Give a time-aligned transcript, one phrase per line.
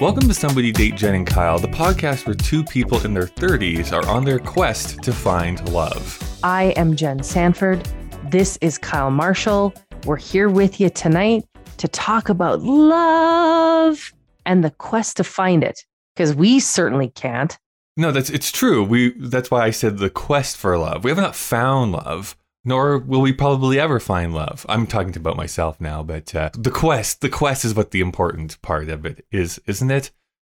[0.00, 3.92] Welcome to Somebody Date Jen and Kyle, the podcast where two people in their 30s
[3.92, 6.18] are on their quest to find love.
[6.42, 7.86] I am Jen Sanford.
[8.30, 9.74] This is Kyle Marshall.
[10.06, 11.44] We're here with you tonight
[11.76, 14.14] to talk about love
[14.46, 15.84] and the quest to find it
[16.16, 17.58] because we certainly can't.
[17.98, 18.82] No, that's it's true.
[18.82, 21.04] We that's why I said the quest for love.
[21.04, 24.66] We have not found love, nor will we probably ever find love.
[24.68, 28.60] I'm talking about myself now, but uh, the quest, the quest is what the important
[28.62, 30.10] part of it is, isn't it?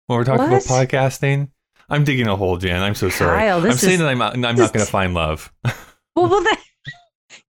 [0.07, 0.65] When we're talking What?
[0.67, 1.51] about podcasting,
[1.89, 2.83] I'm digging a hole, Jen.
[2.83, 3.39] I'm so sorry.
[3.39, 5.53] Kyle, I'm this saying is- that I'm, I'm not going to find love.
[6.15, 6.45] Well, well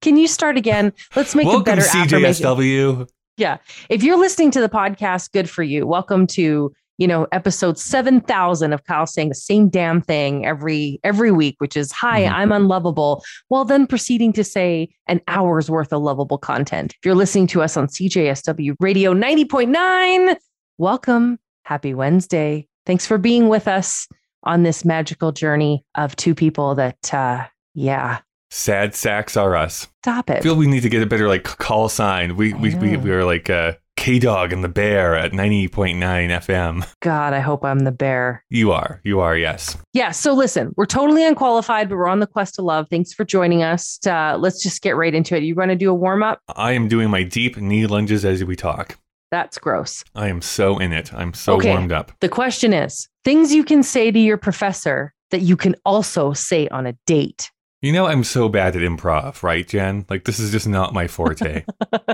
[0.01, 0.93] can you start again?
[1.17, 2.45] Let's make a Welcome, better affirmation.
[2.45, 3.09] CJSW.
[3.35, 3.57] Yeah.
[3.89, 5.85] If you're listening to the podcast, good for you.
[5.85, 11.31] Welcome to, you know, episode 7000 of Kyle saying the same damn thing every every
[11.31, 12.31] week, which is hi, Mhm.
[12.33, 13.23] I'm unlovable.
[13.49, 16.93] Well, then proceeding to say an hour's worth of lovable content.
[16.93, 20.35] If you're listening to us on CJSW Radio 90.9,
[20.77, 21.39] welcome.
[21.65, 22.67] Happy Wednesday.
[22.85, 24.07] Thanks for being with us
[24.43, 28.19] on this magical journey of two people that uh yeah,
[28.51, 29.87] Sad sacks are us.
[30.03, 30.37] stop it.
[30.37, 32.35] I feel we need to get a better like call sign.
[32.35, 36.85] We we we, we are like uh, K Dog and the Bear at 90.9 FM.
[37.01, 38.43] God, I hope I'm the bear.
[38.49, 38.99] You are.
[39.05, 39.77] You are, yes.
[39.93, 40.11] Yeah.
[40.11, 42.87] So listen, we're totally unqualified, but we're on the quest to love.
[42.89, 44.05] Thanks for joining us.
[44.05, 45.43] Uh, let's just get right into it.
[45.43, 46.41] You want to do a warm up?
[46.53, 48.97] I am doing my deep knee lunges as we talk.
[49.31, 50.03] That's gross.
[50.15, 51.13] I am so in it.
[51.13, 51.69] I'm so Okay.
[51.69, 52.11] warmed up.
[52.19, 56.67] The question is things you can say to your professor that you can also say
[56.67, 57.49] on a date.
[57.83, 60.05] You know, I'm so bad at improv, right, Jen?
[60.09, 61.65] Like, this is just not my forte.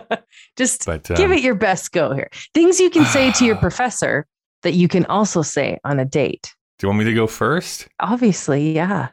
[0.58, 2.31] just But um, give it your best go here.
[2.56, 4.25] Things you can say to your professor
[4.64, 6.56] that you can also say on a date.
[6.80, 7.88] do you want me to go first?
[8.00, 9.09] Obviously, yeah.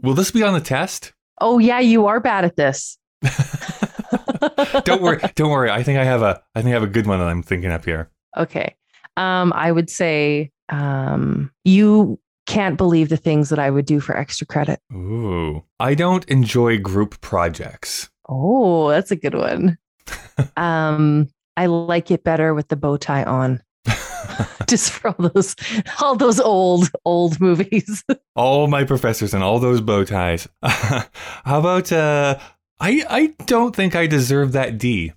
[0.00, 1.12] Will this be on the test?
[1.42, 2.96] Oh, yeah, you are bad at this.
[4.84, 5.20] don't worry.
[5.34, 5.70] Don't worry.
[5.70, 6.40] I think I have a.
[6.54, 8.10] I think I have a good one that I'm thinking up here.
[8.34, 8.76] Okay.
[9.18, 12.18] Um, I would say um, you
[12.48, 14.80] can't believe the things that I would do for extra credit.
[14.92, 15.62] Ooh.
[15.78, 18.08] I don't enjoy group projects.
[18.28, 19.78] Oh, that's a good one.
[20.56, 23.62] um, I like it better with the bow tie on,
[24.66, 25.54] just for all those
[26.00, 28.02] all those old old movies.
[28.34, 30.48] all my professors and all those bow ties.
[30.62, 31.04] How
[31.44, 32.38] about uh
[32.80, 35.12] I I don't think I deserve that D.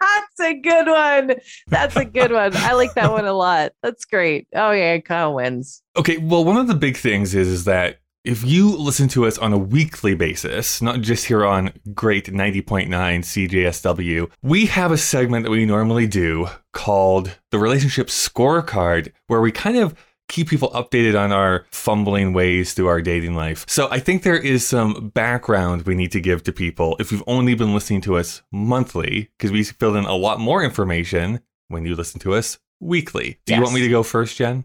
[0.00, 1.34] that's a good one.
[1.68, 2.56] That's a good one.
[2.56, 3.72] I like that one a lot.
[3.82, 4.46] That's great.
[4.54, 5.82] Oh yeah, Kyle wins.
[5.96, 9.38] Okay, well one of the big things is is that if you listen to us
[9.38, 15.44] on a weekly basis, not just here on great 90.9 CJSW, we have a segment
[15.44, 19.94] that we normally do called the relationship scorecard where we kind of
[20.28, 23.64] keep people updated on our fumbling ways through our dating life.
[23.68, 27.24] So I think there is some background we need to give to people if you've
[27.26, 31.84] only been listening to us monthly, because we filled in a lot more information when
[31.84, 33.38] you listen to us weekly.
[33.46, 34.64] Do you want me to go first, Jen?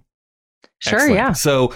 [0.79, 1.15] Sure, Excellent.
[1.15, 1.31] yeah.
[1.33, 1.73] So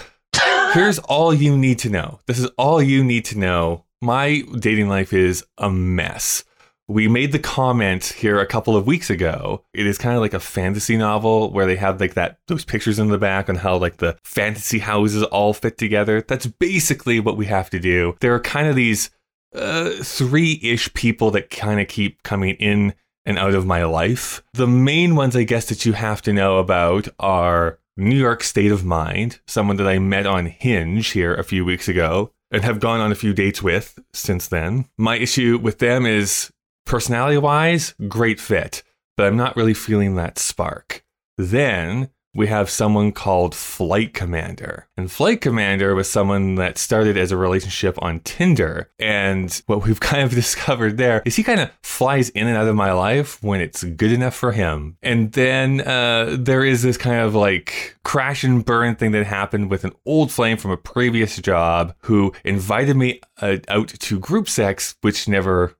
[0.73, 2.19] here's all you need to know.
[2.27, 3.85] This is all you need to know.
[4.01, 6.43] My dating life is a mess.
[6.89, 9.63] We made the comment here a couple of weeks ago.
[9.73, 12.97] It is kind of like a fantasy novel where they have like that those pictures
[12.97, 16.21] in the back on how like the fantasy houses all fit together.
[16.21, 18.15] That's basically what we have to do.
[18.21, 19.09] There are kind of these
[19.53, 22.93] uh, three-ish people that kind of keep coming in
[23.25, 24.41] and out of my life.
[24.53, 28.71] The main ones, I guess, that you have to know about are New York State
[28.71, 32.79] of Mind, someone that I met on Hinge here a few weeks ago and have
[32.79, 34.85] gone on a few dates with since then.
[34.97, 36.51] My issue with them is
[36.87, 38.81] personality wise, great fit,
[39.15, 41.03] but I'm not really feeling that spark.
[41.37, 44.87] Then we have someone called Flight Commander.
[44.95, 48.91] And Flight Commander was someone that started as a relationship on Tinder.
[48.99, 52.67] And what we've kind of discovered there is he kind of flies in and out
[52.67, 54.97] of my life when it's good enough for him.
[55.01, 59.71] And then uh, there is this kind of like crash and burn thing that happened
[59.71, 64.47] with an old flame from a previous job who invited me uh, out to group
[64.47, 65.75] sex, which never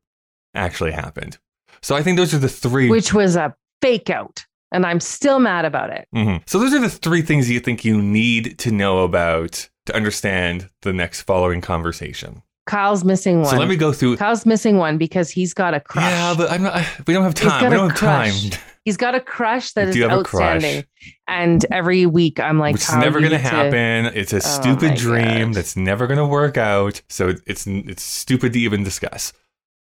[0.58, 1.38] actually happened.
[1.82, 2.90] So I think those are the three.
[2.90, 4.46] Which was a fake out.
[4.72, 6.08] And I'm still mad about it.
[6.14, 6.42] Mhm.
[6.46, 10.70] So those are the three things you think you need to know about to understand
[10.82, 12.42] the next following conversation.
[12.66, 13.52] Kyle's missing one.
[13.52, 14.18] So let me go through.
[14.18, 16.04] Kyle's missing one because he's got a crush.
[16.12, 16.76] Yeah, but I'm not.
[16.76, 17.70] I- We don't have time.
[17.72, 18.50] We don't have crush.
[18.50, 18.60] time.
[18.84, 20.56] He's got a crush that is I is do have a crush.
[20.56, 20.84] outstanding.
[21.30, 24.06] And every week I'm like, Kyle, never going to happen.
[24.14, 25.54] It's a Oh stupid dream God.
[25.56, 27.02] that's never going to work out.
[27.08, 29.32] So it's it's stupid to even discuss.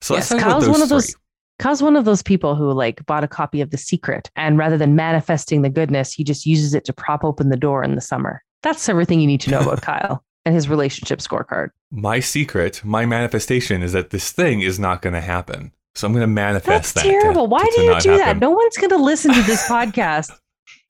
[0.03, 1.11] So Yes, Kyle's those one of those.
[1.11, 1.19] three.
[1.59, 4.77] Kyle's one of those people who like bought a copy of The Secret, and rather
[4.77, 8.01] than manifesting the goodness, he just uses it to prop open the door in the
[8.01, 8.43] summer.
[8.63, 11.69] That's everything you need to know about Kyle and his relationship scorecard.
[11.91, 15.71] My secret, my manifestation is that this thing is not going to happen.
[15.95, 17.03] So I'm going to manifest That's that.
[17.03, 17.47] to- terrible.
[17.47, 18.39] Why to- do to you do that?
[18.39, 20.31] No one's going to listen to this podcast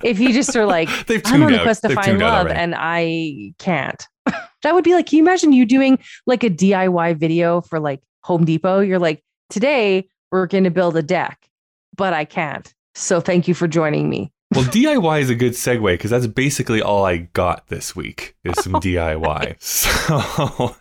[0.04, 0.89] if you just are like,
[1.25, 4.07] I'm on a quest to They've find love and I can't.
[4.25, 8.01] that would be like, can you imagine you doing like a DIY video for like
[8.24, 8.80] Home Depot?
[8.80, 11.50] You're like, today we're going to build a deck,
[11.96, 12.74] but I can't.
[12.96, 14.31] So thank you for joining me.
[14.54, 18.56] Well, DIY is a good segue because that's basically all I got this week is
[18.64, 19.62] some DIY.
[19.62, 20.75] So,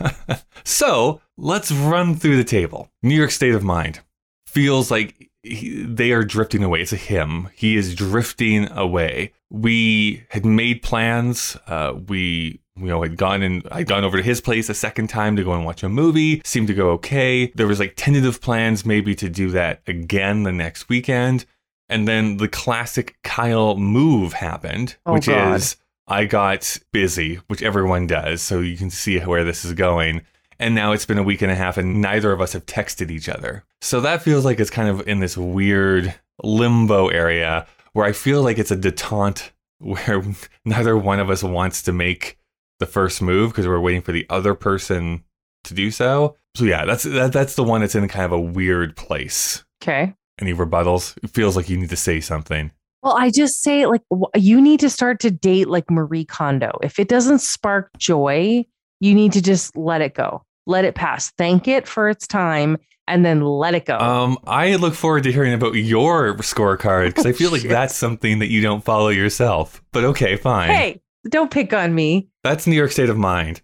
[0.65, 2.91] so let's run through the table.
[3.03, 4.01] New York State of Mind
[4.47, 6.83] feels like he, they are drifting away.
[6.83, 7.49] It's a him.
[7.55, 9.33] He is drifting away.
[9.51, 11.57] We had made plans.
[11.67, 15.09] Uh, we you know had gone and I'd gone over to his place a second
[15.09, 16.41] time to go and watch a movie.
[16.45, 17.47] Seemed to go okay.
[17.55, 21.45] There was like tentative plans maybe to do that again the next weekend.
[21.89, 25.57] And then the classic Kyle move happened, Oh, which God.
[25.57, 25.77] is
[26.09, 28.41] I got busy, which everyone does.
[28.43, 30.23] So you can see where this is going.
[30.59, 33.11] And now it's been a week and a half, and neither of us have texted
[33.11, 33.65] each other.
[33.81, 38.43] So that feels like it's kind of in this weird limbo area where I feel
[38.43, 40.23] like it's a detente where
[40.65, 42.39] neither one of us wants to make
[42.79, 45.25] the first move because we're waiting for the other person
[45.65, 46.37] to do so.
[46.55, 49.65] So yeah, that's that, that's the one that's in kind of a weird place.
[49.83, 50.15] Okay.
[50.41, 51.17] Any rebuttals?
[51.23, 52.73] It feels like you need to say something.
[53.03, 54.03] Well, I just say like
[54.35, 56.79] you need to start to date like Marie Kondo.
[56.83, 58.65] If it doesn't spark joy,
[59.01, 60.45] you need to just let it go.
[60.67, 61.33] Let it pass.
[61.33, 62.79] Thank it for its time
[63.09, 63.99] and then let it go.
[63.99, 68.39] Um, I look forward to hearing about your scorecard because I feel like that's something
[68.39, 69.83] that you don't follow yourself.
[69.93, 70.71] But okay, fine.
[70.71, 72.29] hey, don't pick on me.
[72.43, 73.63] That's New York State of Mind.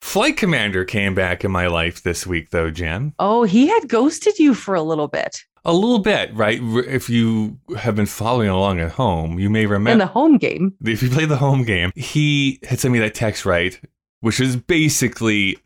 [0.00, 3.14] Flight Commander came back in my life this week, though, Jen.
[3.18, 6.58] Oh, he had ghosted you for a little bit A little bit, right?
[6.62, 10.74] If you have been following along at home, you may in remember the home game.
[10.84, 13.78] if you play the home game, he had sent me that text, right?
[14.20, 15.58] Which is basically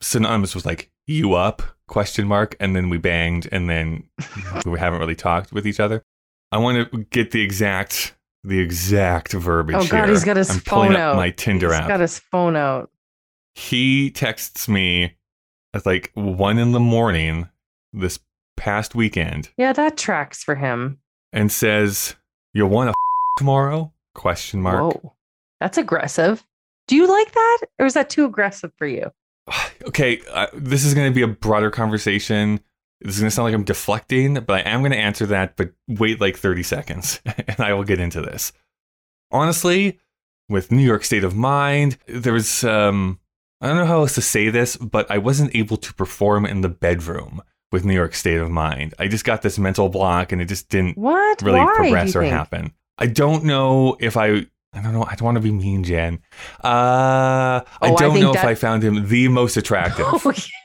[0.00, 4.04] synonymous with like you up question mark, and then we banged, and then
[4.66, 6.02] we haven't really talked with each other.
[6.50, 10.08] I want to get the exact the exact verbiage Oh God, here.
[10.14, 11.16] he's got his I'm phone out.
[11.16, 11.88] my Tinder He's app.
[11.88, 12.90] got his phone out.
[13.54, 15.14] he texts me
[15.74, 17.48] at like one in the morning
[17.92, 18.18] this
[18.56, 20.98] past weekend Yeah, that tracks for him.
[21.32, 22.14] and says,
[22.52, 22.94] "You want to
[23.38, 24.80] tomorrow?" Question mark.
[24.94, 25.14] Whoa,
[25.60, 26.44] that's aggressive.
[26.88, 29.10] Do you like that, or is that too aggressive for you?
[29.84, 32.60] Okay, uh, this is going to be a broader conversation.
[33.04, 35.56] This is going to sound like I'm deflecting, but I am going to answer that.
[35.56, 38.52] But wait like 30 seconds, and I will get into this.
[39.30, 39.98] Honestly,
[40.48, 43.18] with New York State of Mind, there was um,
[43.60, 46.60] I don't know how else to say this, but I wasn't able to perform in
[46.60, 48.92] the bedroom with New York State of Mind.
[48.98, 51.40] I just got this mental block, and it just didn't What?
[51.42, 52.32] really Why, progress or think?
[52.34, 52.72] happen.
[52.98, 54.46] I don't know if I.
[54.74, 55.04] I don't know.
[55.04, 56.18] I don't want to be mean, Jen.
[56.64, 60.06] Uh, I Oh, I don't think know if I found him the most attractive.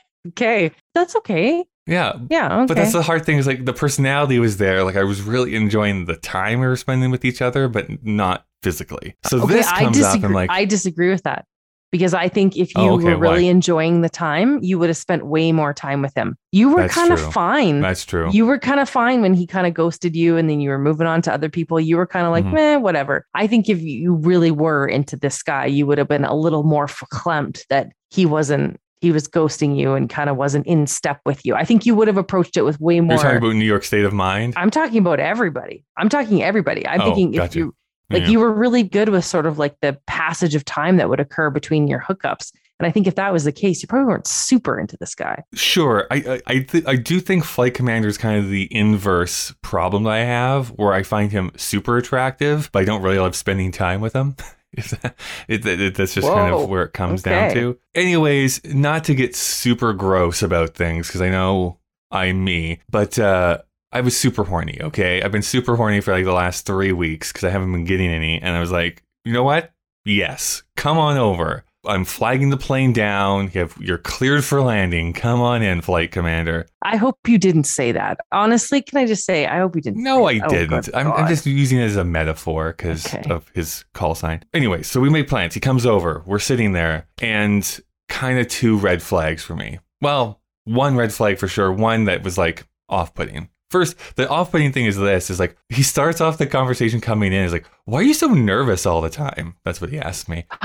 [0.28, 1.64] okay, that's okay.
[1.88, 2.66] Yeah, Yeah, okay.
[2.66, 4.84] but that's the hard thing is like the personality was there.
[4.84, 8.44] Like I was really enjoying the time we were spending with each other, but not
[8.62, 9.16] physically.
[9.24, 10.26] So okay, this I comes up disagree.
[10.26, 11.46] and like, I disagree with that
[11.90, 13.50] because I think if oh, you Oh, okay, were really why?
[13.50, 16.36] enjoying the time, you would have spent way more time with him.
[16.52, 17.80] You were kind of fine.
[17.80, 18.30] that's true.
[18.30, 20.78] You were kind of fine when he kind of ghosted you and then you were
[20.78, 21.80] moving on to other people.
[21.80, 22.54] You were kind of like, mm-hmm.
[22.54, 23.24] meh, whatever.
[23.34, 26.62] I think if you really were into this guy, you would have been a little
[26.64, 31.20] more verklempt that he wasn't, he was ghosting you and kind of wasn't in step
[31.24, 31.54] with you.
[31.54, 33.14] I think you would have approached it with way more.
[33.14, 34.54] You're talking about New York State of Mind.
[34.56, 35.84] I'm talking about everybody.
[35.96, 36.86] I'm talking everybody.
[36.86, 37.58] I'm Oh, thinking if gotcha.
[37.58, 37.74] you
[38.10, 38.28] like Yeah.
[38.28, 41.50] you were really good with sort of like the passage of time that would occur
[41.50, 42.50] between your hookups.
[42.80, 45.42] And I think if that was the case, you probably weren't super into this guy.
[45.54, 49.52] Sure, I I I, th- I do think Flight Commander is kind of the inverse
[49.62, 53.34] problem that I have, where I find him super attractive, but I don't really love
[53.36, 54.36] spending time with him.
[55.48, 57.78] It, it, that's just kind of where it comes down to.
[57.94, 61.78] Anyways, not to get super gross about things because I know
[62.10, 63.58] I'm me, but uh,
[63.92, 64.78] I was super horny.
[64.82, 67.84] Okay, I've been super horny for like the last three weeks because I haven't been
[67.84, 69.72] getting any, and I was like, you know what?
[70.04, 71.64] Yes, come on over.
[71.88, 73.50] I'm flagging the plane down.
[73.54, 75.12] You have, you're cleared for landing.
[75.12, 76.66] Come on in, flight commander.
[76.82, 78.18] I hope you didn't say that.
[78.30, 80.02] Honestly, can I just say, I hope you didn't.
[80.02, 80.46] No, I say that.
[80.46, 80.94] Oh, didn't.
[80.94, 83.28] I'm, I'm just using it as a metaphor because Okay.
[83.30, 84.44] of his call sign.
[84.54, 85.54] Anyway, so we make plans.
[85.54, 86.22] He comes over.
[86.26, 89.78] We're sitting there, and kind of two red flags for me.
[90.00, 91.72] Well, one red flag for sure.
[91.72, 93.48] One that was like off putting.
[93.70, 97.34] First, the off putting thing is this is like he starts off the conversation coming
[97.34, 99.56] in is like, why are you so nervous all the time?
[99.64, 100.44] That's what he asked me.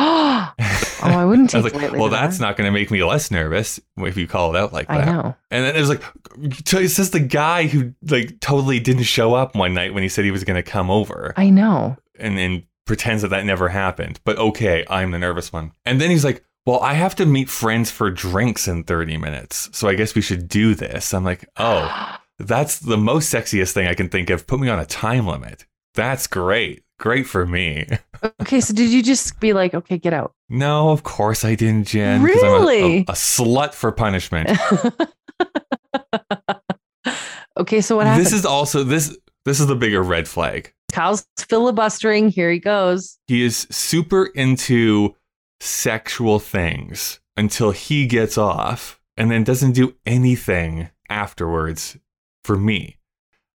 [1.05, 2.43] oh, I wouldn't I take was like, lightly well, to that's that.
[2.43, 5.01] not going to make me less nervous if you call it out like that.
[5.01, 5.11] I that.
[5.11, 5.35] know.
[5.51, 6.03] And then it was like,
[6.65, 10.09] so it's just the guy who like totally didn't show up one night when he
[10.09, 11.97] said he was going to come over I know.
[12.19, 14.19] and then pretends that that never happened.
[14.23, 15.71] But okay, I'm the nervous one.
[15.85, 19.69] And then he's like, well, I have to meet friends for drinks in 30 minutes.
[19.73, 21.13] So I guess we should do this.
[21.13, 24.47] I'm like, oh, that's the most sexiest thing I can think of.
[24.47, 25.65] Put me on a time limit.
[25.95, 26.83] That's great.
[26.99, 27.87] great for me.
[28.41, 30.33] Okay, so did you just be like, okay, get out?
[30.53, 32.21] No, of course I didn't, Jen.
[32.21, 32.97] I'm a- Really?
[32.99, 34.51] a, a slut for punishment.
[37.57, 38.23] okay, so what happened?
[38.23, 40.71] this is also this this is the bigger red flag.
[40.91, 42.29] Kyle's filibustering.
[42.29, 43.17] Here he goes.
[43.27, 45.15] He is super into
[45.59, 51.97] sexual things until he gets off and then doesn't do anything afterwards
[52.43, 52.97] for me.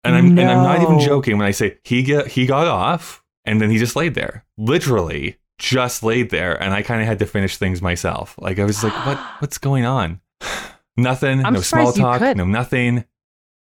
[0.05, 3.21] And I'm and I'm not even joking when I say he get he got off
[3.43, 4.45] and then he just laid there.
[4.57, 8.35] Literally just laid there and I kind of had to finish things myself.
[8.37, 10.21] Like I was like what what's going on?
[10.97, 13.05] nothing, I'm no small talk, no nothing.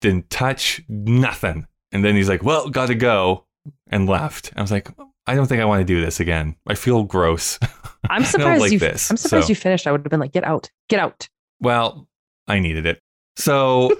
[0.01, 1.67] Didn't touch nothing.
[1.91, 3.45] And then he's like, "Well, got to go."
[3.91, 4.51] And left.
[4.55, 4.87] I was like,
[5.27, 6.55] I don't think I want to do this again.
[6.67, 7.59] I feel gross.
[8.09, 8.79] I'm surprised like you.
[8.79, 9.11] this.
[9.11, 9.85] I'm surprised so- you finished.
[9.85, 11.29] I would have been like, get out, get out.
[11.59, 12.07] Well,
[12.47, 12.99] I needed it.
[13.35, 13.95] So,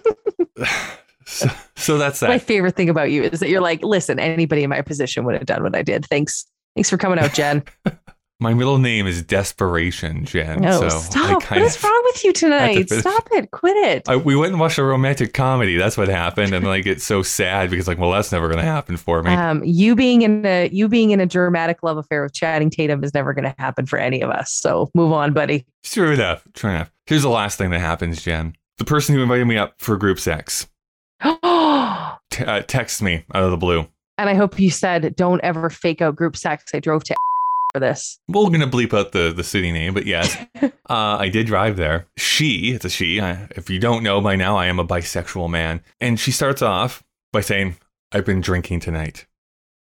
[1.26, 4.70] so, so that's My favorite thing about you is that you're like, listen, anybody in
[4.70, 6.06] my position would have done what I did.
[6.06, 6.46] Thanks.
[6.76, 7.64] Thanks for coming out, Jen.
[8.40, 10.62] My middle name is Desperation, Jen.
[10.62, 11.44] No, so stop.
[11.52, 12.90] What is wrong with you tonight?
[12.90, 13.04] finish.
[13.04, 13.52] Stop it.
[13.52, 14.10] Quit it.
[14.10, 15.78] I, we went and watched a romantic comedy.
[15.78, 18.66] That's what happened, and like it's so sad because like, well, that's never going to
[18.66, 19.30] happen for me.
[19.32, 23.04] Um, you being in a you being in a dramatic love affair with Channing Tatum
[23.04, 24.52] is never going to happen for any of us.
[24.52, 25.64] So move on, buddy.
[25.84, 26.44] True enough.
[26.56, 26.92] True enough.
[27.06, 28.56] Here's the last thing that happens, Jen.
[28.80, 30.68] The person who invited me up for group sex
[31.22, 33.88] t- uh, texts me out of the blue.
[34.30, 37.16] I hope you said, "Don't ever fake out group sex." I drove to
[37.74, 38.20] for this.
[38.28, 42.08] We're gonna bleep out the the city name, but yes, uh, I did drive there.
[42.18, 43.20] She, it's a she.
[43.22, 46.62] I, if you don't know by now, I am a bisexual man, and she starts
[46.62, 47.78] off by saying,
[48.12, 49.26] "I've been drinking tonight."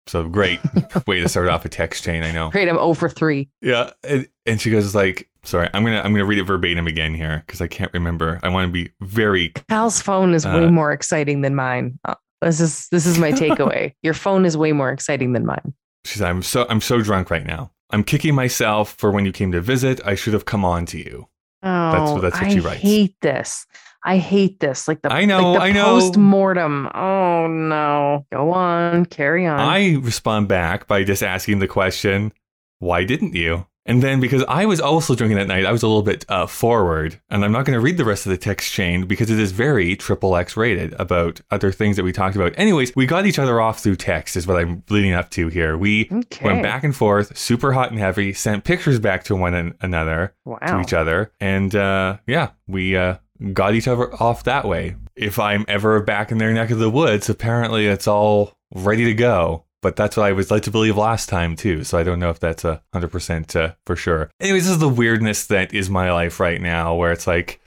[0.07, 0.59] So great
[1.07, 2.23] way to start off a text chain.
[2.23, 2.49] I know.
[2.49, 3.49] Great, I'm over three.
[3.61, 7.13] Yeah, and, and she goes like, "Sorry, I'm gonna I'm gonna read it verbatim again
[7.13, 8.39] here because I can't remember.
[8.41, 11.99] I want to be very Kyle's phone is way Uh, more exciting than mine.
[12.41, 13.93] This is this is my takeaway.
[14.03, 15.73] Your phone is way more exciting than mine.
[16.05, 17.71] She said, "I'm so I'm so drunk right now.
[17.89, 19.99] I'm kicking myself for when you came to visit.
[20.05, 21.27] I should have come on to you."
[21.63, 22.77] Oh, that's what I she writes.
[22.83, 23.65] I hate this.
[24.05, 24.87] I hate this.
[24.87, 25.85] Like the I know, like the I know.
[25.99, 26.89] post mortem.
[26.93, 28.25] Oh no.
[28.31, 29.59] Go on, carry on.
[29.59, 32.31] I respond back by just asking the question,
[32.79, 35.87] "Why didn't you?" And then because I was also drinking that night, I was a
[35.87, 38.71] little bit uh, forward, and I'm not going to read the rest of the text
[38.73, 42.53] chain because it is very triple X rated about other things that we talked about.
[42.57, 45.77] Anyways, we got each other off through text, is what I'm leading up to here.
[45.77, 46.45] We okay.
[46.45, 50.35] went back and forth, super hot and heavy, sent pictures back to one an- another,
[50.67, 53.17] to each other, and uh, yeah, we uh,
[53.53, 54.97] got each other off that way.
[55.15, 59.13] If I'm ever back in their neck of the woods, apparently it's all ready to
[59.13, 59.63] go.
[59.81, 61.83] But that's what I was led to believe last time too.
[61.83, 64.29] So I don't know if that's a hundred percent uh, for sure.
[64.39, 67.59] Anyways, this is the weirdness that is my life right now, where it's like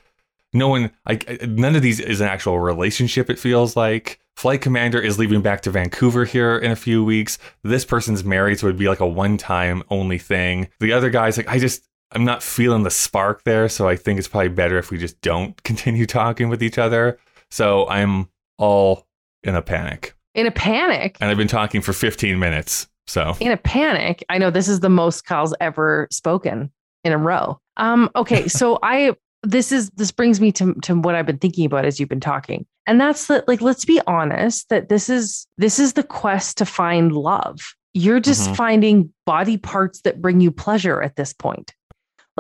[0.53, 3.31] no one, I, I- none of these is an actual relationship.
[3.31, 7.39] It feels like flight commander is leaving back to Vancouver here in a few weeks.
[7.63, 10.69] This person's married, so it'd be like a one-time only thing.
[10.81, 14.19] The other guy's like, I just, I'm not feeling the spark there, so I think
[14.19, 17.19] it's probably better if we just don't continue talking with each other.
[17.51, 19.07] So I'm all
[19.45, 21.17] in a panic, In a panic.
[21.21, 22.87] and I've been talking for 15 minutes.
[23.07, 24.25] So in a panic.
[24.29, 26.71] I know this is the most Kyle's ever spoken
[27.03, 27.59] in a row.
[27.77, 31.65] Um, okay, so I this is this brings me to to what I've been thinking
[31.67, 32.67] about as you've been talking.
[32.87, 36.65] And that's that like let's be honest that this is this is the quest to
[36.67, 37.59] find love.
[37.95, 38.57] You're just Mhm.
[38.57, 41.75] finding body parts that bring you pleasure at this point.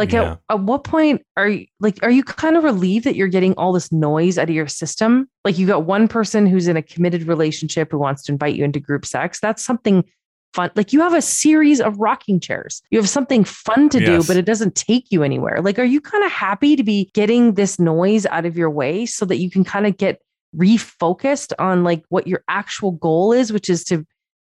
[0.00, 0.32] Like Yeah.
[0.32, 3.54] at, at what point are you like are you kind of relieved that you're getting
[3.54, 5.28] all this noise out of your system?
[5.44, 8.64] Like you got one person who's in a committed relationship who wants to invite you
[8.64, 9.38] into group sex.
[9.40, 10.04] That's something
[10.54, 10.70] fun.
[10.74, 12.82] Like you have a series of rocking chairs.
[12.90, 15.60] You have something fun to do, but it doesn't take you anywhere.
[15.62, 19.06] Like, are you kind of happy to be getting this noise out of your way
[19.06, 20.20] so that you can kind of get
[20.56, 24.04] refocused on like what your actual goal is, which is to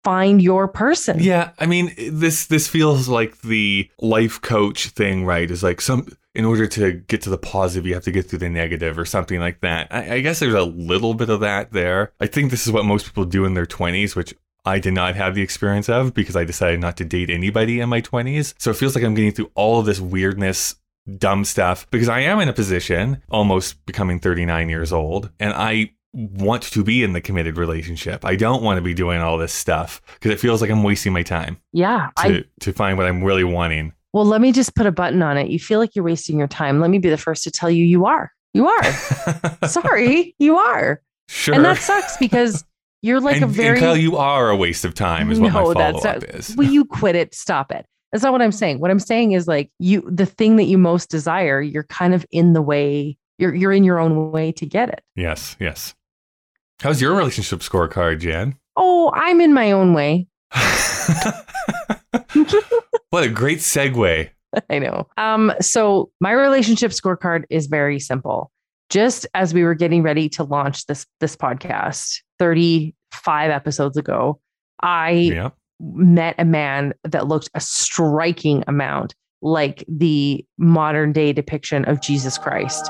[0.04, 1.20] find your person?
[1.20, 5.50] Yeah, I mean this this feels like the life coach thing, right?
[5.50, 8.40] Is like some in order to get to the positive, you have to get through
[8.40, 9.88] the negative or something like that.
[9.92, 12.12] I, I guess there's a little bit of that there.
[12.20, 14.34] I think this is what most people do in their 20s, which
[14.66, 17.90] I did not have the experience of because I decided not to date anybody in
[17.90, 18.56] my 20s.
[18.58, 20.76] So it feels like I'm getting through all of this weirdness,
[21.18, 25.92] dumb stuff because I am in a position, almost becoming 39 years old, and I
[26.13, 28.24] want to be in the committed relationship.
[28.24, 31.12] I don't want to be doing all this stuff because it feels like I'm wasting
[31.12, 32.10] my time Yeah.
[32.17, 33.93] I to, to find what I'm really wanting.
[34.13, 35.50] well, let me just put a button on it.
[35.50, 36.79] You feel like you're wasting your time.
[36.79, 38.32] Let me be the first to tell you you are.
[38.53, 38.84] You are.
[39.67, 41.01] Sorry, you are.
[41.27, 41.55] sure.
[41.55, 42.63] And that sucks because
[43.01, 45.51] you're like and, a very and Kyle, you are a waste of time, is what
[45.51, 46.55] my follow up is.
[46.55, 47.34] Will you quit it?
[47.34, 47.88] Stop it.
[48.12, 48.79] That's not what I'm saying.
[48.79, 52.24] What I'm saying is like you the thing that you most desire, you're kind of
[52.29, 55.01] in the way, you're you're in your own way to get it.
[55.15, 55.96] Yes, yes.
[56.82, 58.56] How's your relationship scorecard, Jen?
[58.75, 60.27] Oh, I'm in my own way.
[63.10, 64.30] what a great segue.
[64.70, 65.08] I know.
[65.18, 68.51] Um, so my relationship scorecard is very simple.
[68.89, 74.39] Just as we were getting ready to launch this this podcast 35 episodes ago,
[74.82, 75.50] I Yeah.
[75.80, 82.38] met a man that looked a striking amount like the modern day depiction of Jesus
[82.38, 82.88] Christ.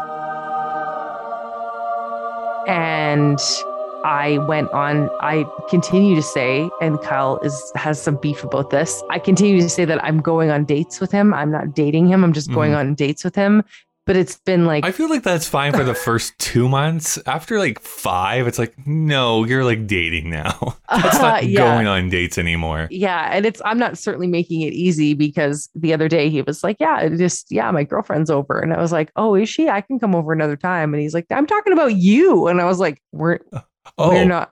[2.68, 3.40] And
[4.04, 9.02] I went on, I continue to say, and Kyle is has some beef about this.
[9.10, 11.34] I continue to say that I'm going on dates with him.
[11.34, 12.24] I'm not dating him.
[12.24, 12.78] I'm just going Mhm.
[12.80, 13.64] on dates with him.
[14.06, 17.18] But it's been like I feel like that's fine for the first two months.
[17.26, 20.76] After like five, it's like, no, you're like dating now.
[20.90, 21.60] That's not yeah.
[21.76, 22.90] going on dates anymore.
[22.92, 26.66] Yeah, and it's I'm not certainly making it easy because the other day he was
[26.66, 29.70] like, "Yeah, it just yeah, my girlfriend's over," and I was like, "Oh, is she?
[29.70, 32.66] I can come over another time." And he's like, "I'm talking about you," and I
[32.66, 33.40] was like, "We're
[33.98, 34.52] Oh, we're not.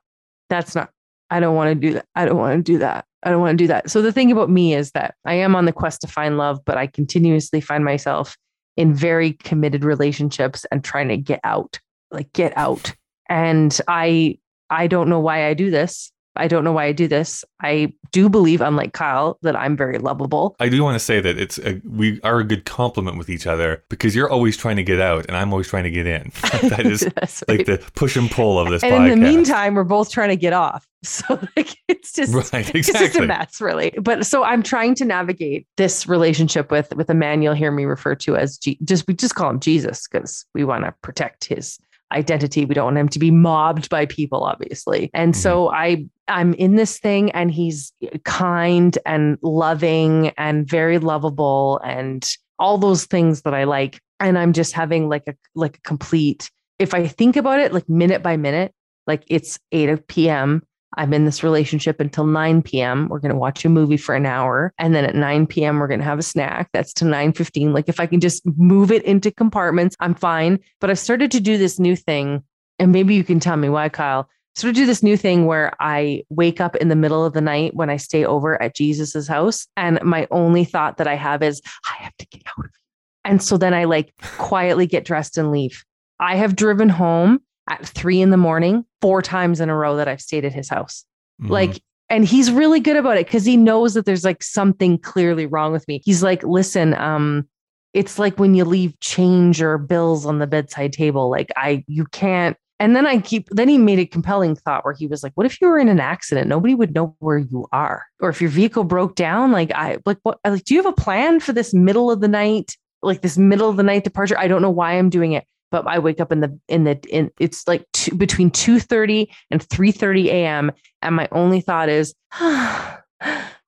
[0.49, 0.89] That's not.
[1.29, 2.05] I don't want to do that.
[2.15, 3.05] I don't want to do that.
[3.23, 5.55] I don't want to do that." So the thing about me is that I am
[5.55, 8.37] on the quest to find love, but I continuously find myself
[8.77, 11.79] in very committed relationships and trying to get out,
[12.11, 12.93] like get out.
[13.29, 14.37] And I
[14.69, 16.11] I don't know why I do this.
[16.35, 17.43] I don't know why I do this.
[17.61, 20.55] I do believe, unlike Kyle, that I'm very lovable.
[20.59, 23.45] I do want to say that it's a, we are a good compliment with each
[23.45, 26.31] other because you're always trying to get out and I'm always trying to get in.
[26.69, 29.11] that is That's like the push and pull of this and podcast.
[29.11, 30.87] in the meantime, we're both trying to get off.
[31.03, 33.89] So like it's just right, it's just a mess, really.
[33.99, 37.85] But so I'm trying to navigate this relationship with with a man you'll hear me
[37.85, 41.45] refer to as G- just we just call him Jesus because we want to protect
[41.45, 41.79] his
[42.11, 42.65] identity.
[42.65, 45.09] We don't want him to be mobbed by people, obviously.
[45.13, 45.75] And so mm-hmm.
[45.75, 47.91] I I'm in this thing, and he's
[48.23, 52.27] kind and loving and very lovable and
[52.59, 53.99] all those things that I like.
[54.19, 56.49] And I'm just having like a like a complete.
[56.79, 58.73] If I think about it, like minute by minute,
[59.07, 60.63] like it's 8 of p.m.
[60.97, 63.07] I'm in this relationship until 9 p.m.
[63.07, 64.73] We're going to watch a movie for an hour.
[64.77, 66.69] And then at 9 p.m., we're going to have a snack.
[66.73, 67.73] That's to 9 15.
[67.73, 70.59] Like if I can just move it into compartments, I'm fine.
[70.79, 72.43] But I've started to do this new thing.
[72.79, 74.29] And maybe you can tell me why, Kyle.
[74.55, 77.39] Sort of do this new thing where I wake up in the middle of the
[77.39, 79.65] night when I stay over at Jesus's house.
[79.77, 82.81] And my only thought that I have is, I have to get out of here.
[83.23, 85.85] And so then I like quietly get dressed and leave.
[86.19, 90.07] I have driven home at three in the morning, four times in a row that
[90.07, 91.05] I've stayed at his house.
[91.41, 91.49] Mhm.
[91.49, 95.45] Like, and he's really good about it because he knows that there's like something clearly
[95.45, 96.01] wrong with me.
[96.03, 97.47] He's like, listen, um,
[97.93, 101.29] it's like when you leave change or bills on the bedside table.
[101.29, 102.57] Like, I, you can't.
[102.79, 105.45] And then I keep, then he made a compelling thought where he was like, what
[105.45, 106.47] if you were in an accident?
[106.47, 108.05] Nobody would know where you are.
[108.21, 111.01] Or if your vehicle broke down, like, I, like, what, like, do you have a
[111.01, 114.37] plan for this middle of the night, like this middle of the night departure?
[114.37, 116.99] I don't know why I'm doing it but I wake up in the in the
[117.09, 120.71] in it's like two, between two thirty and three thirty a.m.
[121.01, 122.99] and my only thought is, I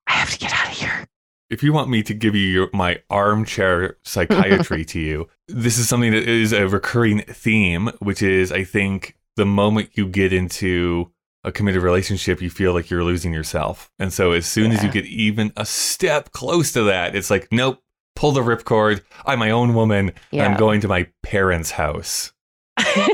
[0.06, 1.08] have to get out of here.
[1.50, 5.88] if you want me to give you your, my armchair psychiatry to you, this is
[5.88, 11.10] something that is a recurring theme, which is I think the moment you get into
[11.42, 13.90] a committed relationship, you feel like you're losing yourself.
[13.98, 17.48] And so as soon as you get even a step close to that, it's like,
[17.52, 17.80] nope,
[18.16, 19.02] pull the ripcord.
[19.26, 20.12] I'm my own woman.
[20.32, 22.32] and I'm going to my parents' house.
[22.76, 22.84] I'm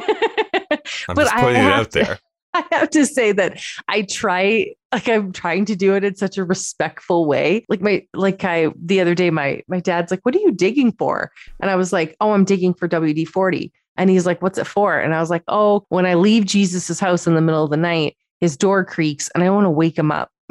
[1.09, 2.19] But just putting it out to- there.
[2.53, 6.37] I have to say that I try like I'm trying to do it in such
[6.37, 7.65] a respectful way.
[7.69, 10.91] Like my like I the other day my my dad's like, "What are you digging
[10.91, 14.67] for?" And I was like, "Oh, I'm digging for WD-40." And he's like, "What's it
[14.67, 17.71] for?" And I was like, "Oh, when I leave Jesus's house in the middle of
[17.71, 20.33] the night, his door creaks and I want to wake him up."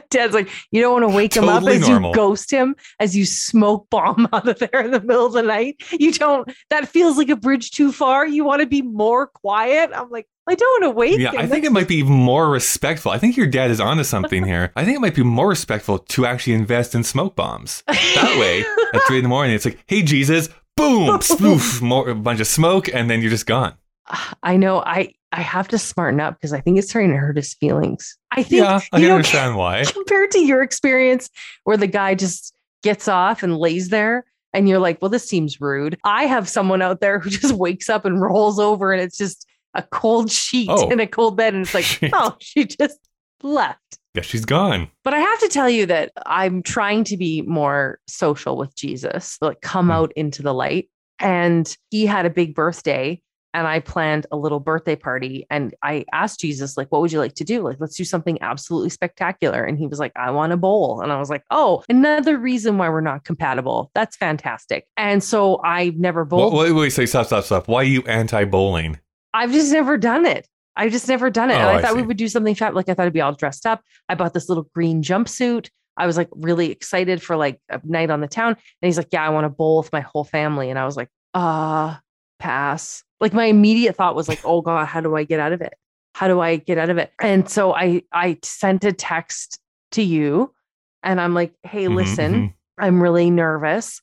[0.10, 2.10] dad's like, "You don't want to wake him up as normal.
[2.10, 5.42] you ghost him, as you smoke bomb out of there in the middle of the
[5.42, 5.82] night.
[5.92, 8.26] You don't that feels like a bridge too far.
[8.26, 11.38] You want to be more quiet." I'm like, "I don't want to wake Yeah, him."
[11.38, 13.12] I think That's it might be even more respectful.
[13.12, 14.72] I think your dad is onto something here.
[14.76, 17.82] I think it might be more respectful to actually invest in smoke bombs.
[17.86, 22.14] That way, at three in the morning, it's like, hey, Jesus, boom, spoof, more, a
[22.14, 23.74] bunch of smoke, and then you're just gone.
[24.42, 27.36] I know I I have to smarten up because I think it's starting to hurt
[27.36, 28.18] his feelings.
[28.32, 29.84] I think Yeah, I you know, understand why.
[29.84, 31.28] compared to your experience
[31.64, 35.60] where the guy just gets off and lays there and you're like, well, this seems
[35.60, 35.98] rude.
[36.04, 39.46] I have someone out there who just wakes up and rolls over and it's just
[39.74, 40.90] a cold sheet Oh.
[40.90, 41.54] in a cold bed.
[41.54, 42.10] And it's like, Shit.
[42.14, 42.98] oh, she just
[43.42, 43.78] left.
[44.14, 44.88] Yeah, she's gone.
[45.04, 49.38] But I have to tell you that I'm trying to be more social with Jesus,
[49.40, 49.92] like come Hmm.
[49.92, 50.88] out into the light.
[51.18, 53.20] And he had a big birthday
[53.54, 57.18] and I planned a little birthday party and I asked Jesus like what would you
[57.18, 57.62] like to do?
[57.62, 61.12] Like let's do something absolutely spectacular and he was like I want a bowl and
[61.12, 63.90] I was like, "Oh, another reason why we're not compatible.
[63.94, 66.54] That's fantastic." And so I've never bowled.
[66.54, 67.68] Wait, wait, wait, say stop, stop, stop.
[67.68, 68.98] Why are you anti bowling?
[69.34, 70.46] I've just never done it.
[70.76, 71.54] I've just never done it.
[71.54, 72.74] Oh, and I, I thought we would do something fat.
[72.74, 73.82] Like I thought I'd be all dressed up.
[74.08, 75.68] I bought this little green jumpsuit.
[75.96, 78.48] I was like really excited for like a night on the town.
[78.48, 80.70] And he's like, Yeah, I want to bowl with my whole family.
[80.70, 81.96] And I was like, uh,
[82.42, 83.04] pass.
[83.20, 85.74] Like my immediate thought was like, oh God, how do I get out of it?
[86.14, 87.12] How do I get out of it?
[87.20, 89.60] And so I I sent a text
[89.92, 90.52] to you
[91.02, 92.54] and I'm like, hey, Mhm, listen, mhm.
[92.78, 94.00] I'm really nervous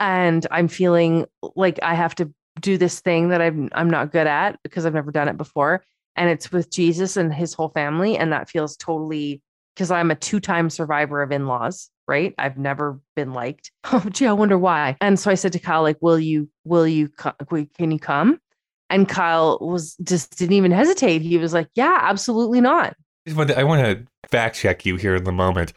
[0.00, 4.26] and I'm feeling like I have to do this thing that I'm I'm not good
[4.26, 5.84] at because I've never done it before
[6.16, 9.40] and it's with Jesus and his whole family and that feels totally
[9.74, 12.34] because I'm a two-time survivor of in-laws, right?
[12.38, 13.70] I've never been liked.
[13.90, 14.96] Oh, gee, I wonder why.
[15.00, 18.40] And so I said to Kyle like, "Will you will you can you come?"
[18.90, 21.22] And Kyle was just didn't even hesitate.
[21.22, 25.32] He was like, "Yeah, absolutely not." I want to fact check you here in the
[25.32, 25.72] moment.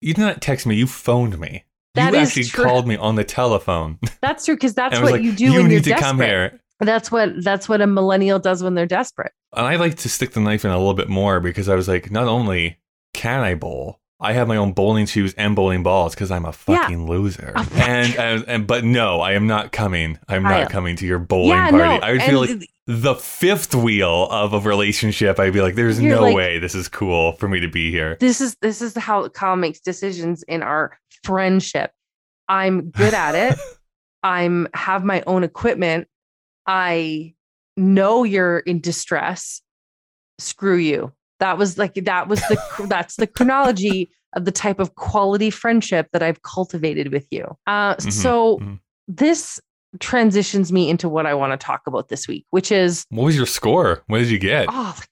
[0.00, 0.76] You did not text me.
[0.76, 1.64] You phoned me.
[1.94, 2.64] That you is actually true.
[2.64, 3.98] called me on the telephone.
[4.20, 6.06] That's true because that's what like, you do You when need you're to desperate.
[6.06, 6.60] come here.
[6.78, 9.32] That's what that's what a millennial does when they're desperate.
[9.54, 11.88] And I like to stick the knife in a little bit more because I was
[11.88, 12.78] like, not only
[13.12, 16.48] can I bowl, I have my own bowling shoes and bowling balls because I'm a
[16.48, 16.82] Yeah.
[16.82, 17.52] fucking loser.
[17.56, 20.18] Oh, and, and and but no, I am not coming.
[20.28, 21.84] I'm not coming to your bowling yeah, party.
[22.00, 22.06] no.
[22.06, 25.38] I would feel and like the fifth wheel of a relationship.
[25.38, 28.16] I'd be like, there's no like- way this is cool for me to be here.
[28.20, 31.92] this is this is how Kyle makes decisions in our friendship.
[32.48, 33.58] I'm good at it.
[34.22, 36.08] I'm have my own equipment.
[36.66, 37.34] I
[37.78, 39.62] know you're in distress.
[40.38, 41.12] Screw you.
[41.40, 46.06] That was like that was the that's the chronology of the type of quality friendship
[46.12, 47.56] that I've cultivated with you.
[47.66, 48.78] Uh, Mhm, so mhm.
[49.08, 49.60] this
[49.98, 53.36] transitions me into what I want to talk about this week, which is What was
[53.36, 54.02] your score?
[54.06, 54.66] What did you get?
[54.68, 55.08] oh, like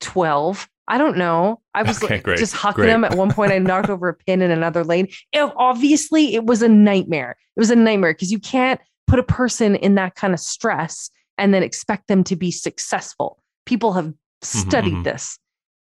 [0.00, 0.68] 12.
[0.88, 1.60] I don't know.
[1.74, 2.86] I was Okay, like, great, just hucking great.
[2.86, 3.04] them.
[3.04, 5.06] At one point, I knocked over a pin in another lane.
[5.32, 7.36] It- obviously, it was a nightmare.
[7.56, 11.10] It was a nightmare because you can't put a person in that kind of stress
[11.38, 13.42] and then expect them to be successful.
[13.66, 15.04] People have studied mhm.
[15.04, 15.38] this.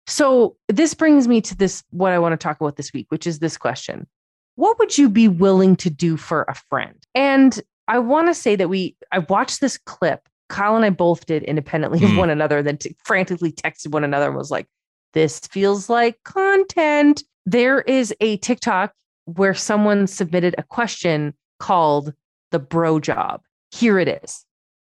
[0.08, 3.28] So, this brings me to this what I want to talk about this week, which
[3.28, 4.08] is this question
[4.56, 6.96] What would you be willing to do for a friend?
[7.14, 10.28] And I want to say that we, I watched this clip.
[10.50, 12.18] Kyle and I both did independently of Hmm.
[12.18, 14.68] one another, then t- frantically texted one another and was like,
[15.14, 17.24] this feels like content.
[17.46, 18.94] There is a TikTok
[19.26, 22.14] where someone submitted a question called
[22.52, 23.42] the bro job.
[23.72, 24.46] Here it is.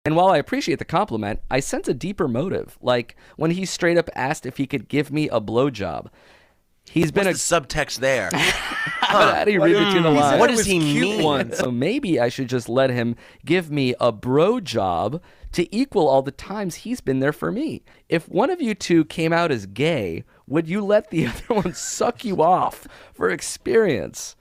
[0.05, 2.77] And while I appreciate the compliment, I sense a deeper motive.
[2.81, 6.07] Like when he straight up asked if he could give me a blowjob.
[6.87, 8.29] He's been What's the subtext there?
[8.33, 8.37] a.
[9.01, 10.39] How do you read between the Hmm, lines?
[10.39, 11.23] what does he mean?
[11.23, 11.51] One.
[11.53, 15.19] So maybe I should just let him give me a bro job
[15.53, 17.81] to equal all the times he's been there for me.
[18.07, 21.73] If one of you two came out as gay, would you let the other one
[21.73, 24.35] suck you off for experience?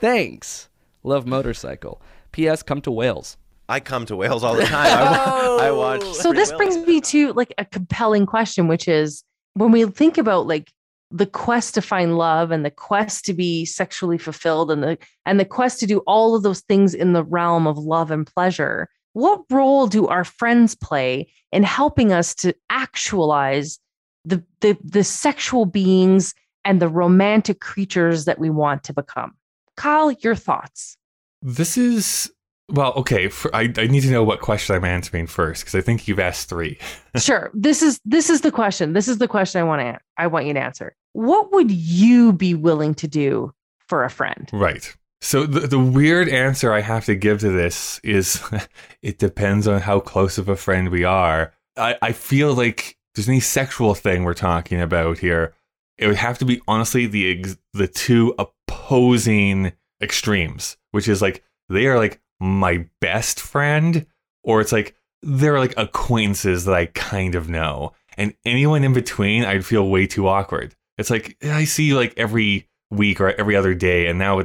[0.00, 0.68] Thanks.
[1.04, 2.02] Love motorcycle.
[2.32, 2.62] P.S.
[2.64, 3.36] Come to Wales.
[3.68, 4.86] I come to Wales all the time.
[4.86, 5.78] I, I oh.
[5.78, 6.04] watch.
[6.14, 9.24] So this brings me to like a compelling question, which is
[9.54, 10.70] when we think about like
[11.10, 15.38] the quest to find love and the quest to be sexually fulfilled and the and
[15.38, 18.88] the quest to do all of those things in the realm of love and pleasure,
[19.12, 23.78] what role do our friends play in helping us to actualize
[24.24, 29.34] the the, the sexual beings and the romantic creatures that we want to become?
[29.76, 30.96] Kyle, your thoughts.
[31.42, 32.32] This is
[32.70, 33.28] well, okay.
[33.28, 36.18] For, I I need to know what question I'm answering first because I think you've
[36.18, 36.78] asked three.
[37.18, 40.26] sure this is this is the question this is the question i want to i
[40.26, 43.52] want you to answer what would you be willing to do
[43.86, 44.92] for a friend Right.
[45.20, 48.42] So the the weird answer I have to give to this is
[49.02, 51.54] it depends on how close of a friend we are.
[51.78, 55.54] I, I feel like there's any sexual thing we're talking about here.
[55.96, 59.72] It would have to be honestly the ex- the two opposing
[60.02, 64.06] extremes, which is like they are like my best friend,
[64.42, 67.92] or it's like they're like acquaintances that I kind of know.
[68.16, 70.74] And anyone in between, I'd feel way too awkward.
[70.98, 74.42] It's like I see you like every week or every other day, and now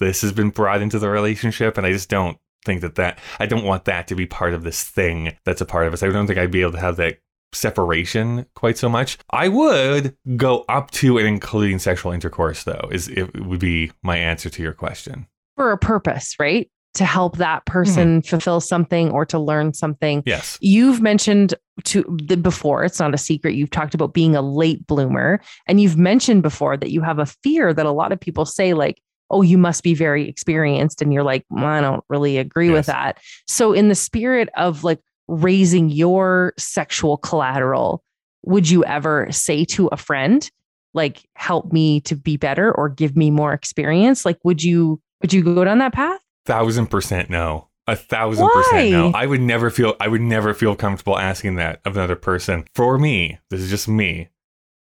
[0.00, 3.46] this has been brought into the relationship, and I just don't think that that I
[3.46, 6.02] don't want that to be part of this thing that's a part of us.
[6.02, 7.18] I don't think I'd be able to have that
[7.52, 9.18] separation quite so much.
[9.30, 14.16] I would go up to and including sexual intercourse, though, is it would be my
[14.16, 15.26] answer to your question.
[15.56, 17.72] for a purpose right to help that mm-hmm.
[17.72, 20.22] person fulfill something or to learn something.
[20.26, 20.58] Yes.
[20.60, 24.86] you've mentioned to the before it's not a secret you've talked about being a late
[24.86, 28.44] bloomer and you've mentioned before that you have a fear that a lot of people
[28.44, 29.00] say like
[29.30, 32.86] oh you must be very experienced and you're like well, i don't really agree with
[32.86, 33.18] that.
[33.46, 38.04] So in the spirit of like raising your sexual collateral
[38.44, 40.50] would you ever say to a friend
[40.94, 44.24] like help me to be better or give me more experience?
[44.24, 47.68] Like would you would you go down that path Thousand percent no.
[47.86, 49.12] A thousand percent no.
[49.14, 52.64] I would never feel I would never feel comfortable asking that of another person.
[52.74, 54.28] For me, this is just me.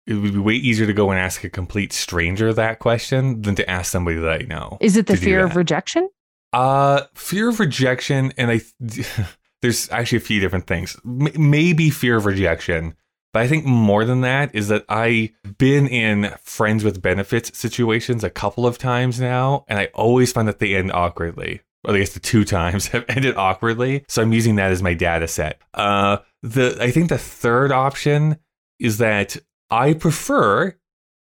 [0.07, 3.55] It would be way easier to go and ask a complete stranger that question than
[3.55, 4.77] to ask somebody that I know.
[4.79, 6.09] Is it the fear of rejection?
[6.53, 8.61] Uh, fear of rejection, and I
[9.61, 10.97] there's actually a few different things.
[11.05, 12.95] M- maybe fear of rejection,
[13.33, 18.23] but I think more than that is that I've been in friends with benefits situations
[18.23, 21.61] a couple of times now, and I always find that they end awkwardly.
[21.83, 24.93] Or I guess the two times have ended awkwardly, so I'm using that as my
[24.93, 25.61] data set.
[25.73, 28.37] Uh, the I think the third option
[28.79, 29.37] is that
[29.69, 30.75] I prefer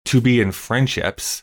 [0.06, 1.42] to be in friendships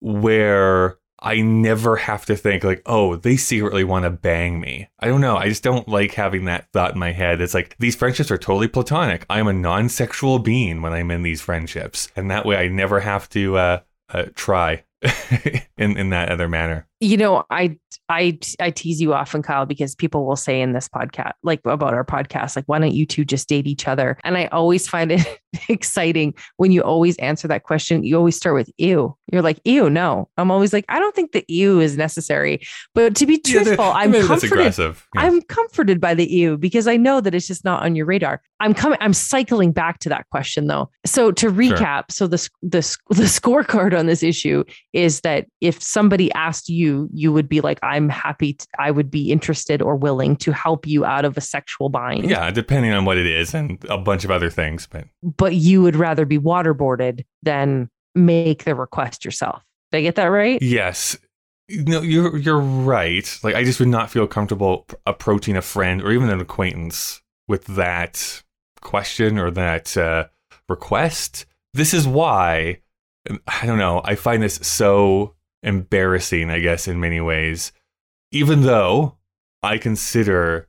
[0.00, 4.88] where I never have to think like, oh, they secretly want to bang me.
[5.00, 5.36] I don't know.
[5.36, 7.40] I just don't like having that thought in my head.
[7.40, 9.26] It's like these friendships are totally platonic.
[9.28, 13.28] I'm a non-sexual being when I'm in these friendships, and that way I never have
[13.30, 14.84] to uh, uh, try
[15.76, 16.86] in in that other manner.
[17.00, 17.76] You know, I
[18.08, 21.92] I I tease you often, Kyle, because people will say in this podcast, like about
[21.92, 24.16] our podcast, like, why don't you two just date each other?
[24.24, 25.26] And I always find it
[25.68, 28.02] exciting when you always answer that question.
[28.04, 29.14] You always start with ew.
[29.32, 30.28] You're like, ew, no.
[30.38, 32.60] I'm always like, I don't think the ew is necessary.
[32.94, 34.52] But to be Yeah, truthful, I'm comforted.
[34.52, 35.06] aggressive.
[35.14, 35.22] Yeah.
[35.22, 38.40] I'm comforted by the ew because I know that it's just not on your radar.
[38.60, 38.96] I'm coming.
[39.02, 40.88] I'm cycling back to that question though.
[41.04, 42.78] So to recap, so the the
[43.10, 47.78] the scorecard on this issue is that if somebody asked you, you would be like,
[47.82, 48.54] "I'm happy.
[48.54, 52.28] To, I would be interested or willing to help you out of a sexual bind."
[52.28, 55.82] yeah, depending on what it is and a bunch of other things, but But you
[55.82, 59.62] would rather be waterboarded than make the request yourself.
[59.92, 60.60] Did I get that right?
[60.60, 61.16] Yes.
[61.68, 63.38] No, you're you're right.
[63.42, 67.64] Like I just would not feel comfortable approaching a friend or even an acquaintance with
[67.66, 68.42] that
[68.80, 70.26] question or that uh,
[70.68, 71.46] request.
[71.74, 72.78] This is why
[73.46, 74.00] I don't know.
[74.04, 75.34] I find this so
[75.66, 76.50] embarrassing.
[76.50, 77.72] I guess in many ways,
[78.32, 79.16] even though
[79.62, 80.68] I consider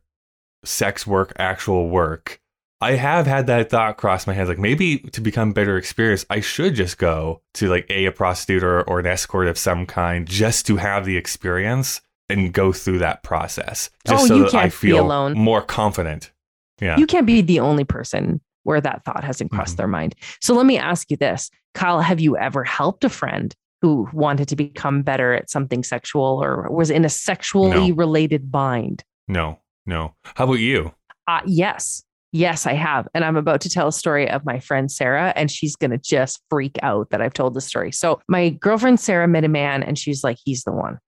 [0.65, 2.41] sex work actual work.
[2.79, 6.41] I have had that thought cross my head, like maybe to become better experienced, I
[6.41, 10.27] should just go to like a, a prostitute or, or an escort of some kind
[10.27, 13.89] just to have the experience and go through that process.
[14.05, 15.33] Just Oh, so you that I feel alone.
[15.33, 16.31] more confident.
[16.79, 16.97] Yeah.
[16.97, 19.77] You can't be the only person where that thought hasn't crossed Mhm.
[19.77, 20.13] their mind.
[20.39, 24.47] So let me ask you this, Kyle, have you ever helped a friend who wanted
[24.49, 27.95] to become better at something sexual or was in a sexually No.
[27.95, 29.03] related bind?
[29.27, 30.15] no, no.
[30.35, 30.93] How about you?
[31.27, 32.03] Uh, yes.
[32.33, 33.07] Yes, I have.
[33.13, 35.97] And I'm about to tell a story of my friend Sarah, and she's going to
[35.97, 37.91] just freak out that I've told the story.
[37.93, 40.99] So, my girlfriend Sarah met a man, and she's like, he's the one.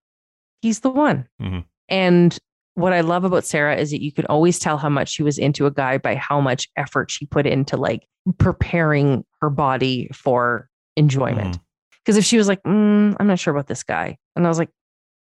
[0.62, 1.28] He's the one.
[1.42, 1.66] Mhm.
[1.90, 2.38] And
[2.76, 5.38] what I love about Sarah is that you could always tell how much she was
[5.38, 10.70] into a guy by how much effort she put into like preparing her body for
[10.96, 11.58] enjoyment.
[11.58, 11.62] Mhm.
[12.04, 14.18] Because if she was like, mm, I'm not sure about this guy.
[14.36, 14.70] And I was like,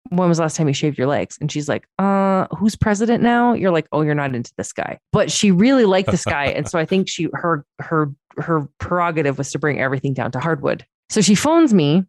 [0.09, 1.37] when was the last time you shaved your legs?
[1.41, 3.53] And she's like, uh, who's president now?
[3.53, 4.99] You're like, oh, you're not into this guy.
[5.13, 6.47] But she really liked this guy.
[6.47, 10.41] and so I think she her her her prerogative was to bring everything down to
[10.41, 10.85] hardwood.
[11.11, 12.05] So she phones me,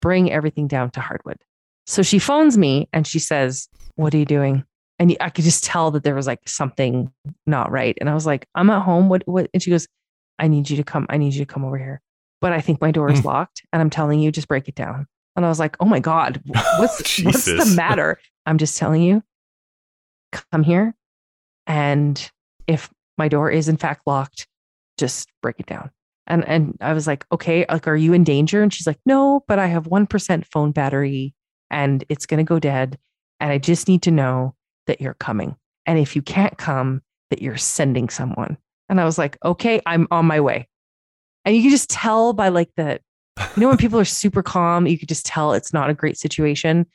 [0.00, 1.38] bring everything down to hardwood.
[1.86, 4.64] So she phones me and she says, What are you doing?
[4.98, 7.12] And I could just tell that there was like something
[7.46, 7.96] not right.
[8.00, 9.08] And I was like, I'm at home.
[9.08, 9.86] What what and she goes,
[10.38, 12.00] I need you to come, I need you to come over here.
[12.42, 13.24] But I think my door is Mm.
[13.24, 15.06] locked and I'm telling you, just break it down.
[15.36, 18.18] And I was like, oh my God, wh- what's, what's the matter?
[18.44, 19.22] I'm just telling you,
[20.50, 20.94] come here.
[21.66, 22.30] And
[22.66, 24.46] if my door is in fact locked,
[24.98, 25.90] just break it down.
[26.26, 28.62] And and I was like, okay, like, are you in danger?
[28.62, 31.34] And she's like, no, but I have 1% phone battery
[31.70, 32.98] and it's gonna go dead.
[33.40, 34.54] And I just need to know
[34.86, 35.56] that you're coming.
[35.86, 38.56] And if you can't come, that you're sending someone.
[38.88, 40.68] And I was like, okay, I'm on my way.
[41.44, 43.00] And you can just tell by like the
[43.38, 46.16] you know when people are super calm you could just tell it's not a great
[46.16, 46.86] situation.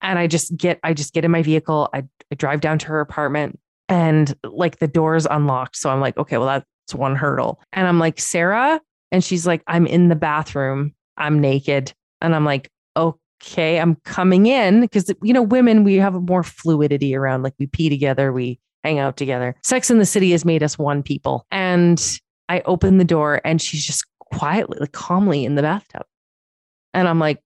[0.00, 2.86] And i just get i just get in my vehicle i, I drive down to
[2.88, 5.76] her apartment and like the door's unlocked.
[5.76, 7.60] So i'm like okay well that's one hurdle.
[7.72, 8.80] And i'm like sarah?
[9.10, 10.94] And she's like i'm in the bathroom.
[11.16, 11.92] I'm naked.
[12.20, 14.80] And i'm like okay i'm coming in.
[14.80, 18.98] Because you know women we have more fluidity around like we pee together we hang
[18.98, 19.54] out together.
[19.62, 21.46] Sex in the city has made us one people.
[21.50, 26.04] And i open the door and she's just quietly, like calmly in the bathtub.
[26.94, 27.40] And I'm like,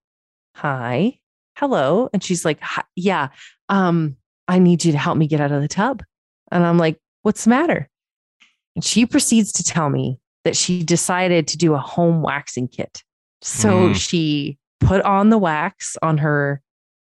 [0.54, 1.18] hi,
[1.56, 2.08] hello.
[2.12, 3.28] And she's like, "Hi- yeah,
[3.68, 4.16] um,
[4.48, 6.02] I need you to help me get out of the tub.
[6.52, 7.88] And I'm like, what's the matter?
[8.76, 13.02] And she proceeds to tell me that she decided to do a home waxing kit.
[13.42, 13.94] So Mm.
[13.96, 16.60] she put on the wax on her,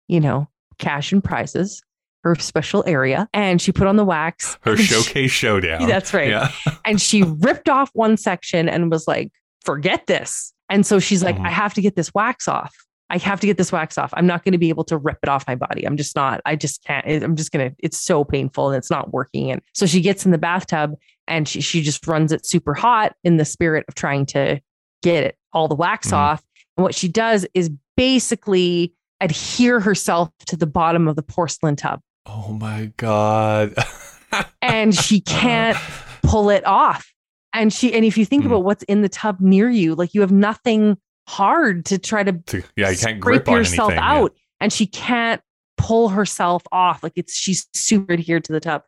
[0.08, 1.82] you know, cash and prizes,
[2.24, 4.58] her special area, and she put on the wax.
[4.62, 5.86] Her and she- showcase showdown.
[5.86, 6.50] That's right Yeah.
[6.84, 9.30] and she ripped off one section and was like,
[9.64, 10.52] forget this.
[10.68, 11.46] And so she's like, Mhm.
[11.46, 12.74] I have to get this wax off.
[13.10, 14.10] I have to get this wax off.
[14.16, 15.86] I'm not going to be able to rip it off my body.
[15.86, 16.40] I'm just not.
[16.46, 17.06] I just can't.
[17.06, 19.50] I'm just going to, it's so painful and it's not working.
[19.52, 20.94] And so she gets in the bathtub
[21.28, 24.58] and she, she just runs it super hot in the spirit of trying to
[25.02, 26.14] get it all the wax Mhm.
[26.16, 26.42] off.
[26.78, 32.00] And what she does is basically adhere herself to the bottom of the porcelain tub
[32.26, 33.74] Oh my god.
[34.62, 35.76] and she can't
[36.22, 37.10] pull it off.
[37.52, 38.46] And she, and if you think Mhm.
[38.46, 40.96] about what's in the tub near you, like you have nothing
[41.28, 44.04] hard to try to yeah, you can't grip yourself anything.
[44.04, 44.14] yeah.
[44.20, 45.40] out and she can't
[45.78, 48.82] pull herself off like it's she's super adhered to the tub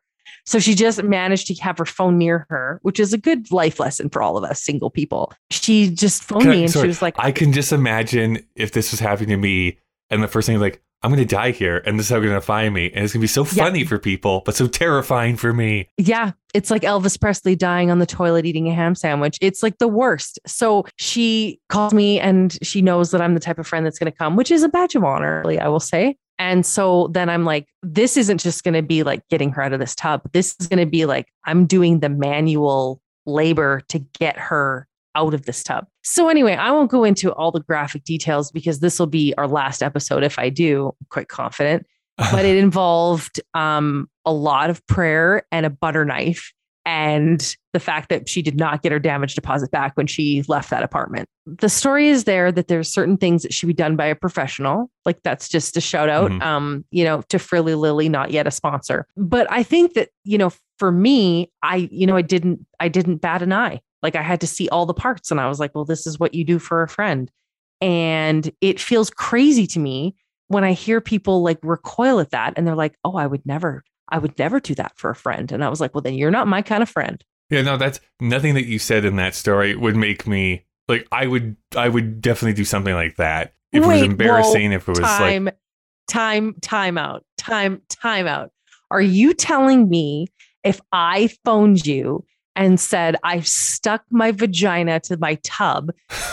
[0.44, 3.80] so she just managed to have her phone near her which is a good life
[3.80, 6.88] lesson for all of us single people she just phoned I- me and sorry, she
[6.88, 9.78] was like I can just imagine if this was happening to me,
[10.10, 12.28] and the first thing is like, I'm gonna die here, and this is how they're
[12.28, 13.64] gonna find me, and it's gonna be so Yeah.
[13.64, 15.88] funny for people, but so terrifying for me.
[15.98, 19.36] yeah it's like elvis presley dying on the toilet eating a ham sandwich.
[19.42, 20.38] It's like the worst.
[20.46, 24.10] So she calls me and she knows that i'm the type of friend that's going
[24.10, 26.16] to come which is a badge of honor really, i will say.
[26.38, 29.72] And so then i'm like this isn't just going to be like getting her out
[29.74, 30.22] of this tub.
[30.32, 35.34] This is going to be like i'm doing the manual labor to get her out
[35.34, 38.98] of this tub so anyway i won't go into all the graphic details because this
[38.98, 41.84] will be our last episode if i do i'm quite confident
[42.32, 46.52] but it involved um, a lot of prayer and a butter knife
[46.86, 50.70] and the fact that she did not get her damage deposit back when she left
[50.70, 51.28] that apartment.
[51.44, 54.88] The story is there that there's certain things that should be done by a professional.
[55.04, 56.42] Like that's just a shout out, Mhm.
[56.42, 59.06] um, you know, to Frilly Lily, not yet a sponsor.
[59.16, 63.16] But I think that, you know, for me, I, you know, I didn't, I didn't
[63.16, 63.80] bat an eye.
[64.06, 66.20] Like I had to see all the parts and I was like, well, this is
[66.20, 67.28] what you do for a friend.
[67.80, 70.14] And it feels crazy to me
[70.46, 73.82] when I hear people like recoil at that and they're like, oh, I would never,
[74.08, 75.50] I would never do that for a friend.
[75.50, 77.20] And I was like, well, then you're not my kind of friend.
[77.50, 81.26] Yeah, no, that's nothing that you said in that story would make me like I
[81.26, 83.54] would I would definitely do something like that.
[83.72, 85.50] If it was embarrassing, if it was like time,
[86.06, 88.52] time, time out, time, time out.
[88.92, 90.28] Are you telling me
[90.62, 92.24] if I phoned you
[92.56, 95.92] and said, I've stuck my vagina to my tub,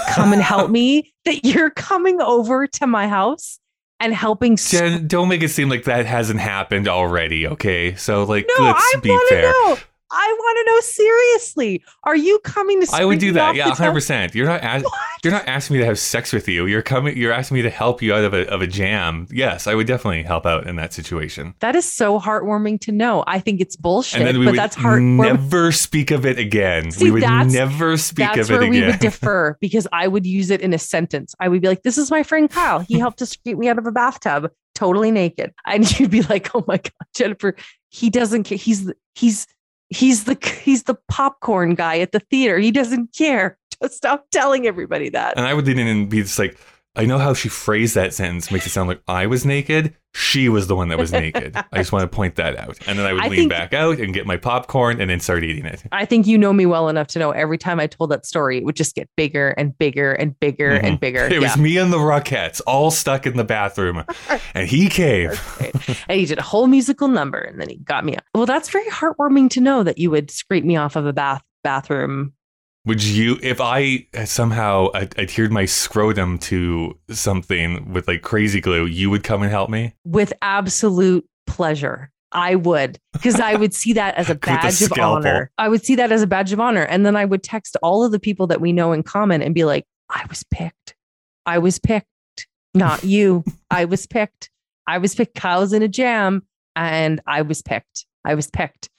[0.10, 3.60] come and help me, that you're coming over to my house
[4.00, 4.56] and helping?
[4.56, 7.96] Jen, don't make it seem like that hasn't happened already, okay?
[7.96, 9.52] So like no, let's I be fair.
[9.52, 9.78] know.
[10.14, 11.84] I want to know seriously.
[12.04, 12.90] Are you coming to?
[12.94, 13.56] I would do that.
[13.56, 14.36] Yeah, hundred percent.
[14.36, 14.84] You're not as,
[15.24, 16.68] you're not asking me to have sex with you.
[16.68, 17.18] You're coming.
[17.18, 19.28] You're asking me to help you out of a of a jam.
[19.32, 21.56] Yes, I would definitely help out in that situation.
[21.60, 23.24] That is so heartwarming to know.
[23.26, 25.34] I think it's bullshit, and then we but would that's heartwarming.
[25.34, 26.92] never speak of it again.
[26.92, 28.38] See, we would never speak of it again.
[28.38, 31.34] That's where we would differ because I would use it in a sentence.
[31.40, 32.80] I would be like, "This is my friend Kyle.
[32.80, 36.54] He helped us get me out of a bathtub, totally naked." And you'd be like,
[36.56, 37.56] "Oh my god, Jennifer,
[37.90, 38.58] he doesn't care.
[38.58, 39.48] He's he's
[39.94, 42.58] he's the he's the popcorn guy at the theater.
[42.58, 43.58] He doesn't care.
[43.82, 46.58] Just stop telling everybody that." and I would lean in be just like,
[46.96, 49.96] I know how she phrased that sentence makes it sound like I was naked.
[50.14, 51.56] She was the one that was naked.
[51.56, 52.78] I just want to point that out.
[52.86, 55.20] And then I would I lean think- back out and get my popcorn and then
[55.20, 55.82] start eating it.
[55.92, 58.60] I think you know me well enough to know every time I told that story,
[58.60, 61.22] it would just get bigger and bigger and bigger and bigger.
[61.22, 61.34] Mm-hmm.
[61.34, 61.48] It yeah.
[61.48, 64.04] was me and the Rockettes all stuck in the bathroom,
[64.54, 65.32] and he came.
[66.08, 68.24] and he did a whole musical number and then he got me up.
[68.36, 71.42] Well, that's very heartwarming to know that you would scrape me off of a bath
[71.64, 72.34] bathroom.
[72.86, 79.10] Would you, if I somehow adhered my scrotum to something with like crazy glue, you
[79.10, 79.94] would come and help me?
[80.06, 82.10] with absolute pleasure.
[82.34, 85.52] I would, because I would see that as a badge of honor.
[85.58, 86.82] I would see that as a badge of honor.
[86.82, 89.54] And then I would text all of the people that we know in common and
[89.54, 90.96] be like, I was picked.
[91.46, 92.08] I was picked.
[92.74, 93.44] Not you.
[93.70, 94.50] I was picked.
[94.88, 95.36] I was picked.
[95.36, 96.42] Kyle's in a jam
[96.76, 98.06] and I was picked.
[98.26, 98.90] I was picked.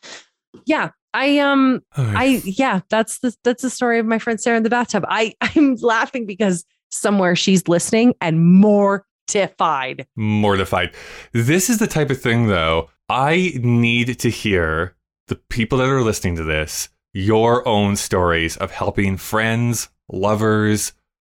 [0.64, 0.90] Yeah.
[1.14, 4.70] I um I yeah, that's the that's the story of my friend Sarah in the
[4.70, 5.04] bathtub.
[5.08, 10.06] I I'm laughing because somewhere she's listening and mortified.
[10.16, 10.92] mortified.
[11.32, 14.96] This is the type of thing, though, I need to hear
[15.28, 20.92] the people that are listening to this your own stories of helping friends, lovers,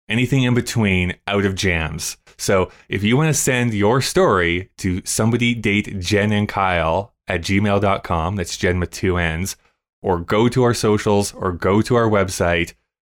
[0.10, 2.18] anything in between out of jams.
[2.38, 7.42] So if you want to send your story to somebody date Jen and Kyle at
[7.42, 9.56] gmail.com, that's Jen with two N's,
[10.02, 12.74] or go to our socials or go to our website,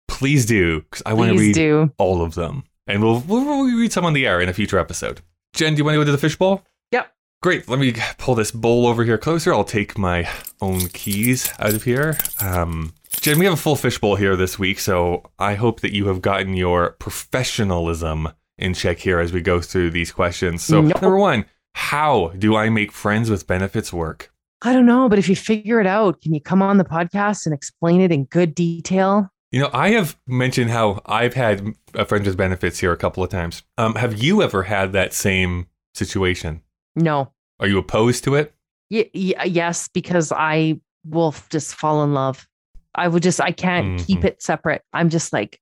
[0.09, 1.93] please do, because I want to read do.
[1.99, 2.65] all of them.
[2.87, 5.21] And we'll, we'll, we'll read some on the air in a future episode.
[5.55, 6.65] Jen, do you want to go to the fishbowl?
[6.91, 7.13] Yep.
[7.43, 7.69] Great.
[7.69, 9.53] Let me pull this bowl over here closer.
[9.55, 10.29] I'll take my
[10.61, 12.17] own keys out of here.
[12.41, 16.07] Um, Jen, we have a full fishbowl here this week, so I hope that you
[16.09, 18.29] have gotten your professionalism
[18.59, 20.63] in check here as we go through these questions.
[20.63, 21.01] So, Nope.
[21.03, 24.33] number one, how do I make friends with benefits work?
[24.63, 27.47] I don't know, but if you figure it out, can you come on the podcast
[27.47, 29.29] and explain it in good detail?
[29.53, 33.25] You know, I have mentioned how I've had a friends with benefits here a couple
[33.25, 33.63] of times.
[33.79, 36.63] Um, have you ever had that same situation?
[36.95, 37.33] No.
[37.59, 38.55] Are you opposed to it?
[38.91, 42.47] Y- y- yes, because I will just fall in love.
[42.95, 44.25] I would just I can't keep Mhm.
[44.27, 44.83] it separate.
[44.93, 45.61] I'm just like,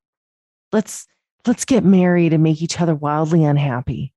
[0.71, 1.07] let's
[1.47, 4.13] let's get married and make each other wildly unhappy.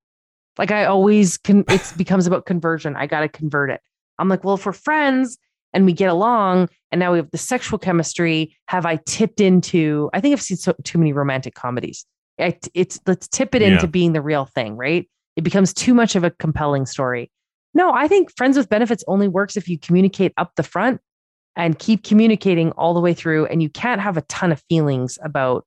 [0.57, 2.95] Like I always can it becomes about conversion.
[2.95, 3.81] I gotta convert it.
[4.19, 5.37] I'm like, well, if we're friends
[5.73, 10.09] and we get along and now we have the sexual chemistry, have I tipped into
[10.13, 12.05] I think I've seen so, too many romantic comedies.
[12.39, 13.69] I, it's let's tip it Yeah.
[13.69, 15.09] into being the real thing, right?
[15.35, 17.31] It becomes too much of a compelling story.
[17.73, 21.01] No, I think friends with benefits only works if you communicate up the front
[21.55, 23.45] and keep communicating all the way through.
[23.47, 25.65] And you can't have a ton of feelings about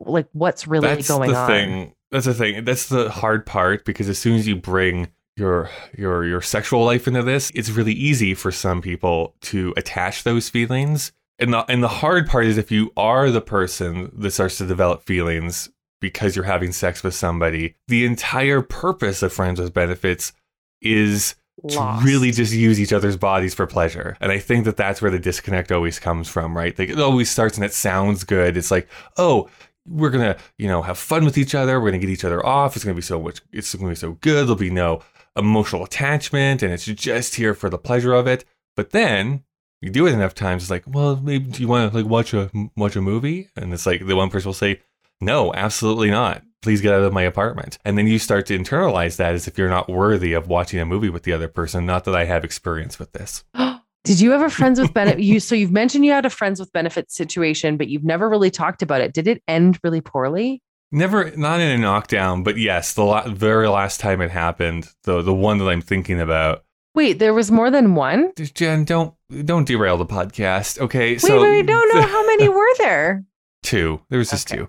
[0.00, 1.46] like what's really That's going the on.
[1.46, 1.94] thing.
[2.10, 2.64] That's the thing.
[2.64, 5.08] That's the hard part because as soon as you bring
[5.42, 5.68] your
[5.98, 10.48] your your sexual life into this, it's really easy for some people to attach those
[10.48, 11.12] feelings.
[11.38, 14.66] And the and the hard part is if you are the person that starts to
[14.66, 15.68] develop feelings
[16.00, 20.32] because you're having sex with somebody, the entire purpose of friends with benefits
[20.80, 22.00] is Lost.
[22.00, 24.16] to really just use each other's bodies for pleasure.
[24.20, 26.76] And I think that that's where the disconnect always comes from, right?
[26.78, 28.56] Like it always starts and it sounds good.
[28.56, 29.48] It's like, oh,
[29.86, 31.80] we're gonna, you know, have fun with each other.
[31.80, 32.76] We're gonna get each other off.
[32.76, 33.40] It's gonna be so much.
[33.52, 34.46] It's gonna be so good.
[34.46, 35.02] There'll be no
[35.36, 38.44] emotional attachment, and it's just here for the pleasure of it.
[38.76, 39.44] But then
[39.80, 42.32] you do it enough times, it's like, well, maybe do you want to like watch
[42.32, 43.48] a watch a movie?
[43.56, 44.80] And it's like the one person will say,
[45.20, 46.42] no, absolutely not.
[46.62, 47.78] Please get out of my apartment.
[47.84, 50.86] And then you start to internalize that as if you're not worthy of watching a
[50.86, 51.84] movie with the other person.
[51.84, 53.44] Not that I have experience with this.
[54.04, 55.20] Did you ever friends with benefit?
[55.20, 58.50] You so you've mentioned you had a friends with benefits situation, but you've never really
[58.50, 59.12] talked about it.
[59.12, 60.60] Did it end really poorly?
[60.92, 65.22] Never, not in a knockdown, but yes, the la- very last time it happened, the
[65.22, 66.64] the one that I'm thinking about.
[66.94, 68.32] Wait, there was more than one.
[68.36, 69.14] Jen, don't
[69.46, 71.14] don't derail the podcast, okay?
[71.14, 73.24] Wait, wait, I don't know how many were there.
[73.62, 74.02] two.
[74.10, 74.60] There was just Okay.
[74.62, 74.68] two.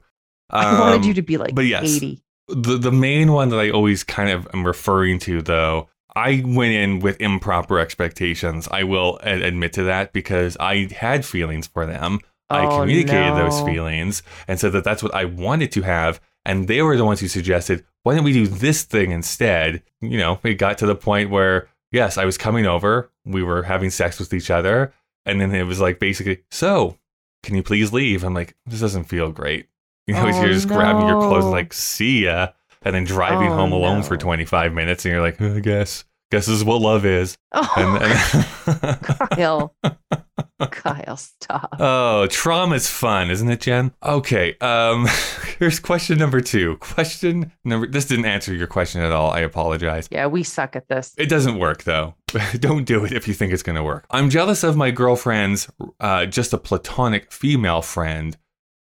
[0.49, 1.83] I wanted Um, you to be like but yes.
[1.97, 2.23] eighty.
[2.47, 6.73] the the main one that I always kind of am referring to though, I went
[6.73, 8.69] in with improper expectations.
[8.71, 12.19] I will admit to that because I had feelings for them.
[12.49, 16.67] I Oh, communicated those feelings and said that that's what I wanted to have, and
[16.67, 20.39] they were the ones who suggested, "Why don't we do this thing instead?" You know,
[20.43, 24.19] it got to the point where yes, I was coming over, we were having sex
[24.19, 24.93] with each other,
[25.25, 26.97] and then it was like basically, "So,
[27.43, 29.67] can you please leave?" I'm like, "This doesn't feel great."
[30.07, 32.49] You know, Oh, you're just grabbing your clothes like, "See ya."
[32.85, 34.03] and then driving Oh, home alone no.
[34.03, 36.03] for 25 minutes and you're like "Uh, i guess
[36.33, 39.75] guess this is what love is Oh, and, and Kyle,
[40.71, 41.75] Kyle, stop.
[41.79, 45.07] oh trauma's fun isn't it jen okay um
[45.59, 50.07] here's question number two question number this didn't answer your question at all i apologize
[50.11, 51.13] Yeah, we suck at this.
[51.17, 52.15] It doesn't work though.
[52.59, 54.05] Don't do it if you think it's going to work.
[54.09, 55.69] I'm jealous of my girlfriend's,
[55.99, 58.35] uh, just a platonic female friend,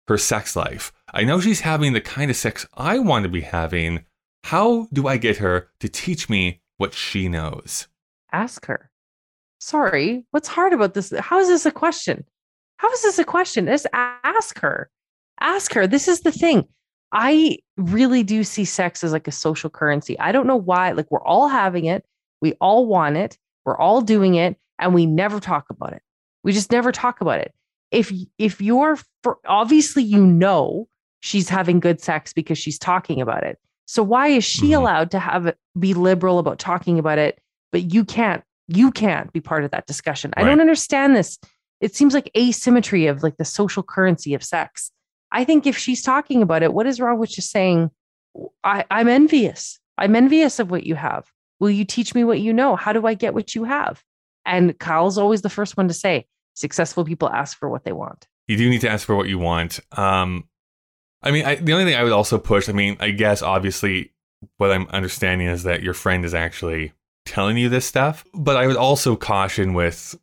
[0.10, 0.91] her sex life.
[1.14, 4.04] I know she's having the kind of sex I want to be having.
[4.43, 7.88] How do I get her to teach me what she knows?
[8.32, 8.89] Ask her.
[9.59, 11.11] Sorry, what's hard about this?
[11.19, 12.23] How is this a question?
[12.78, 13.65] How is this a question?
[13.65, 14.89] Just ask her.
[15.39, 15.88] Ask her.
[15.88, 16.67] This is the thing.
[17.11, 20.19] I really do see sex as like a social currency.
[20.19, 20.91] I don't know why.
[20.91, 22.05] Like we're all having it.
[22.41, 23.38] We all want it.
[23.65, 26.01] We're all doing it, and we never talk about it.
[26.43, 27.53] We just never talk about it.
[27.91, 30.88] If if you're for, obviously you know
[31.21, 33.57] she's having good sex because she's talking about it.
[33.88, 34.77] So why is she Mhm.
[34.77, 37.39] allowed to have it be liberal about talking about it,
[37.71, 38.43] but you can't?
[38.67, 40.33] You can't be part of that discussion.
[40.35, 41.39] I don't understand this.
[41.79, 44.91] It seems like asymmetry of like the social currency of sex.
[45.31, 47.91] I think if she's talking about it, what is wrong with just saying,
[48.63, 49.79] I, I'm envious.
[49.97, 51.25] I'm envious of what you have.
[51.59, 52.75] Will you teach me what you know?
[52.75, 54.03] How do I get what you have?
[54.45, 56.25] And Kyle's always the first one to say,
[56.55, 58.27] successful people ask for what they want.
[58.47, 59.79] You do need to ask for what you want.
[59.93, 60.43] Um,
[61.22, 64.11] I mean, I, the only thing I would also push, I mean, I guess obviously
[64.57, 66.93] what I'm understanding is that your friend is actually
[67.26, 70.15] telling you this stuff, but I would also caution with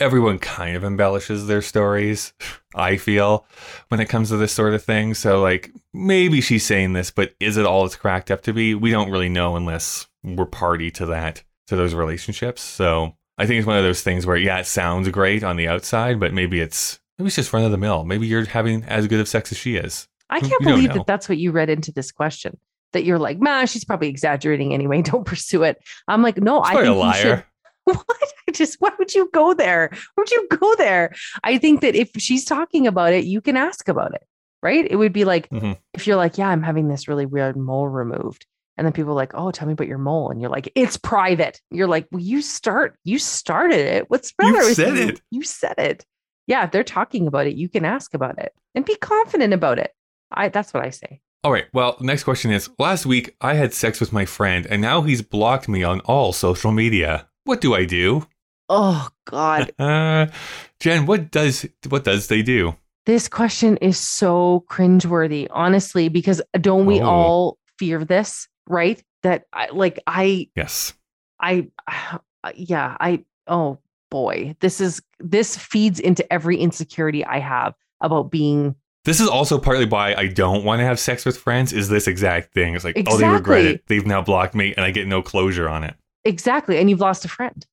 [0.00, 2.34] everyone kind of embellishes their stories,
[2.74, 3.46] I feel,
[3.88, 5.14] when it comes to this sort of thing.
[5.14, 8.74] So, like, maybe she's saying this, but is it all it's cracked up to be?
[8.74, 12.60] We don't really know unless we're party to that, to those relationships.
[12.60, 15.68] So, I think it's one of those things where, yeah, it sounds great on the
[15.68, 18.04] outside, but maybe it's maybe it's just run of the mill.
[18.04, 20.08] Maybe you're having as good of sex as she is.
[20.30, 22.58] I can't we believe that that's what you read into this question.
[22.92, 25.02] That you're like, man, she's probably exaggerating anyway.
[25.10, 25.78] Don't pursue it.
[26.08, 27.28] I'm like, no, I think a you should.
[27.28, 27.46] liar.
[27.84, 28.06] What?
[28.48, 29.90] I just, why would you go there?
[29.92, 31.14] Why would you go there?
[31.42, 34.22] I think that if she's talking about it, you can ask about it,
[34.62, 34.86] right?
[34.90, 35.76] It would be like Mhm.
[35.92, 38.46] if you're like, yeah, I'm having this really weird mole removed.
[38.78, 40.30] And then people are like, oh, tell me about your mole.
[40.30, 41.60] And you're like, it's private.
[41.70, 44.08] You're like, well, you start, you started it.
[44.08, 45.08] What's the You said you?
[45.08, 45.20] it.
[45.30, 46.06] You said it.
[46.46, 49.78] yeah, if they're talking about it, you can ask about it and be confident about
[49.78, 49.92] it.
[50.34, 51.20] I that's what I say.
[51.42, 51.66] All right.
[51.72, 55.22] Well, next question is Last week I had sex with my friend and now he's
[55.22, 57.28] blocked me on all social media.
[57.44, 58.26] What do I do?
[58.68, 59.70] Oh God.
[59.78, 60.26] Uh,
[60.80, 62.74] Jen, what does what does they do?
[63.06, 67.06] this question is so cringeworthy, honestly, because don't we Oh.
[67.06, 69.02] all fear this, right?
[69.22, 70.94] That I like I Yes.
[71.40, 71.68] I
[72.54, 73.78] yeah, I oh
[74.10, 74.56] boy.
[74.60, 78.74] This is this feeds into every insecurity I have about being
[79.04, 81.72] This is also partly why I don't want to have sex with friends.
[81.72, 82.74] Is this exact thing?
[82.74, 83.86] It's like, oh, they regret it.
[83.86, 85.94] They've now blocked me, and I get no closure on it.
[86.24, 87.66] exactly and you've lost a friend.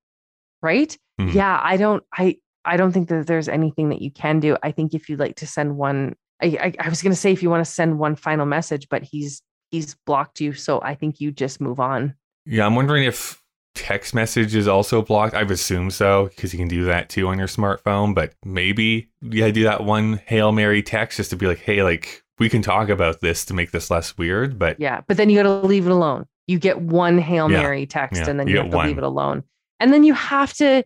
[0.62, 0.98] Right?
[1.20, 1.34] Mhm.
[1.34, 4.58] Yeah, I don't I I don't think that there's anything that you can do.
[4.62, 7.42] I think if you'd like to send one I I, I was gonna say if
[7.42, 10.54] you want to send one final message, but he's he's blocked you.
[10.54, 12.14] So I think you just move on.
[12.46, 13.41] Yeah, I'm wondering if
[13.76, 15.34] text message is also blocked.
[15.34, 18.14] I've assumed so because you can do that too on your smartphone.
[18.14, 22.24] But maybe yeah, do that one hail mary text just to be like, hey, like
[22.40, 24.58] we can talk about this to make this less weird.
[24.58, 26.26] But Yeah, but then you got to leave it alone.
[26.48, 28.88] You get one Hail Yeah, Mary text yeah, and then you you, have to one.
[28.88, 29.44] leave it alone.
[29.80, 30.84] And then you have to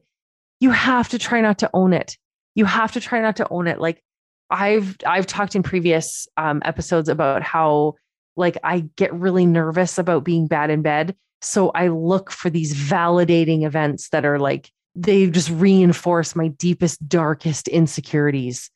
[0.60, 2.18] you have to try not to own it.
[2.56, 3.80] You have to try not to own it.
[3.80, 4.04] Like
[4.50, 7.96] I've I've talked in previous um, episodes about how
[8.38, 11.16] like I get really nervous about being bad in bed.
[11.42, 17.08] So I look for these validating events that are like they just reinforce my deepest
[17.08, 18.70] darkest insecurities.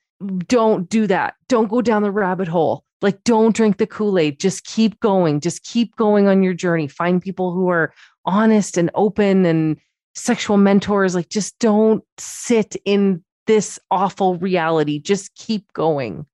[0.48, 1.36] Don't do that.
[1.48, 2.84] Don't go down the rabbit hole.
[3.02, 4.40] Like don't drink the Kool-Aid.
[4.40, 5.40] Just keep going.
[5.40, 6.90] Just keep going on your journey.
[6.90, 7.94] Find people who are
[8.26, 9.78] honest and open and
[10.16, 11.16] sexual mentors.
[11.16, 15.00] Like just don't sit in this awful reality.
[15.00, 16.26] Just keep going.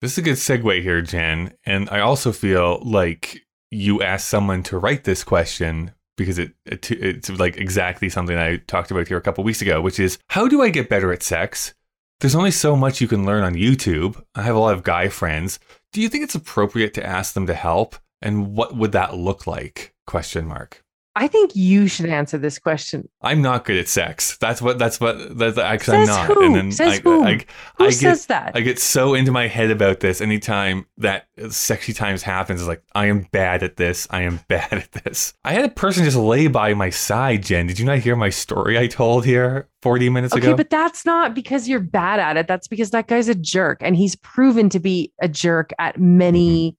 [0.00, 1.52] this is a good segue here, Jen.
[1.66, 3.42] And I also feel like
[3.72, 8.58] you asked someone to write this question because it, it it's like exactly something I
[8.58, 11.22] talked about here a couple weeks ago, which is how do I get better at
[11.22, 11.74] sex?
[12.20, 14.22] There's only so much you can learn on YouTube.
[14.34, 15.58] I have a lot of guy friends.
[15.92, 17.96] Do you think it's appropriate to ask them to help?
[18.20, 19.94] And what would that look like?
[20.06, 20.84] Question mark.
[21.14, 23.06] I think you should answer this question.
[23.20, 24.38] I'm not good at sex.
[24.38, 24.78] That's what.
[24.78, 25.36] That's what.
[25.36, 26.26] That's because I'm not.
[26.26, 26.42] who?
[26.46, 27.22] And then Says I, who?
[27.24, 27.34] I,
[27.76, 28.52] Who I get says that?
[28.54, 32.60] I get so into my head about this anytime that sexy times happens.
[32.62, 34.06] It's like, I am bad at this.
[34.10, 35.34] I am bad at this.
[35.44, 37.66] I had a person just lay by my side, Jen.
[37.66, 40.48] Did you not hear my story I told here 40 minutes Okay, ago?
[40.52, 42.48] Okay, but that's not because you're bad at it.
[42.48, 46.72] That's because that guy's a jerk and he's proven to be a jerk at many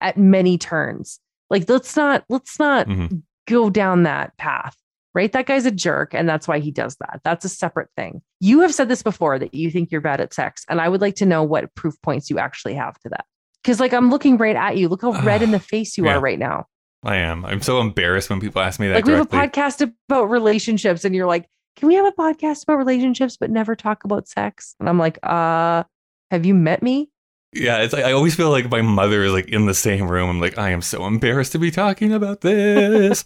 [0.00, 0.08] Mm-hmm.
[0.08, 1.18] at many turns.
[1.50, 3.22] Like let's not let's not Mhm.
[3.50, 4.76] Go down that path.
[5.12, 5.32] Right?
[5.32, 7.20] That guy's a jerk and that's why he does that.
[7.24, 8.22] That's a separate thing.
[8.38, 11.00] You have said this before that you think you're bad at sex and I would
[11.00, 13.24] like to know what proof points you actually have to that.
[13.64, 14.88] Cuz like I'm looking right at you.
[14.88, 16.14] Look how red in the face you Yeah.
[16.16, 16.66] are right now.
[17.02, 17.44] I am.
[17.44, 21.04] I'm so embarrassed when people ask me that Like we have a podcast about relationships
[21.04, 21.46] and you're like,
[21.76, 25.18] "Can we have a podcast about relationships but never talk about sex?" And I'm like,
[25.24, 25.82] "Uh,
[26.30, 27.10] have you met me?"
[27.52, 30.30] Yeah, it's like I always feel like my mother is like in the same room.
[30.30, 33.24] I'm like, I am so embarrassed to be talking about this.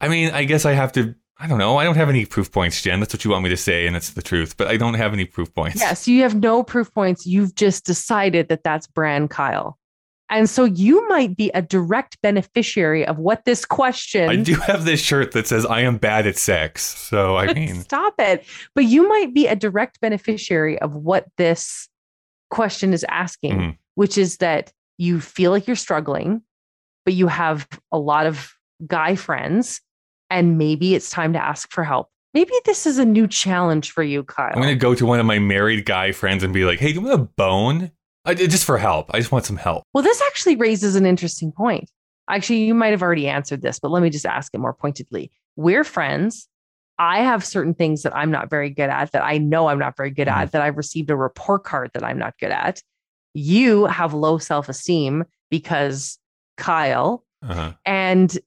[0.00, 1.14] I mean, I guess I have to.
[1.38, 1.76] I don't know.
[1.76, 3.00] I don't have any proof points, Jen.
[3.00, 4.56] That's what you want me to say, and it's the truth.
[4.56, 5.80] But I don't have any proof points.
[5.80, 7.26] Yes, you have no proof points.
[7.26, 9.78] You've just decided that that's Bran Kyle.
[10.30, 14.86] And so you might be a direct beneficiary of what this question I do have
[14.86, 16.82] this shirt that says I am bad at sex.
[16.82, 18.46] So I mean, Stop it.
[18.74, 21.88] But you might be a direct beneficiary of what this
[22.52, 23.76] question is asking, Mhm.
[23.96, 26.42] which is that you feel like you're struggling,
[27.04, 28.52] but you have a lot of
[28.86, 29.80] guy friends,
[30.30, 32.08] and maybe it's time to ask for help.
[32.34, 34.52] Maybe this is a new challenge for you, Kyle.
[34.54, 37.00] I'm gonna go to one of my married guy friends and be like, "Hey, do
[37.00, 37.90] you want a bone?
[38.24, 39.10] I, just for help.
[39.12, 41.90] I just want some help." Well, this actually raises an interesting point.
[42.30, 45.30] Actually, you might have already answered this, but let me just ask it more pointedly.
[45.56, 46.48] We're friends.
[47.02, 49.96] I have certain things that I'm not very good at, that I know I'm not
[49.96, 52.80] very good at, that I've received a report card that I'm not good at.
[53.34, 56.20] You have low self esteem because
[56.56, 57.24] Kyle.
[57.42, 57.72] Uh-huh.
[57.84, 58.38] And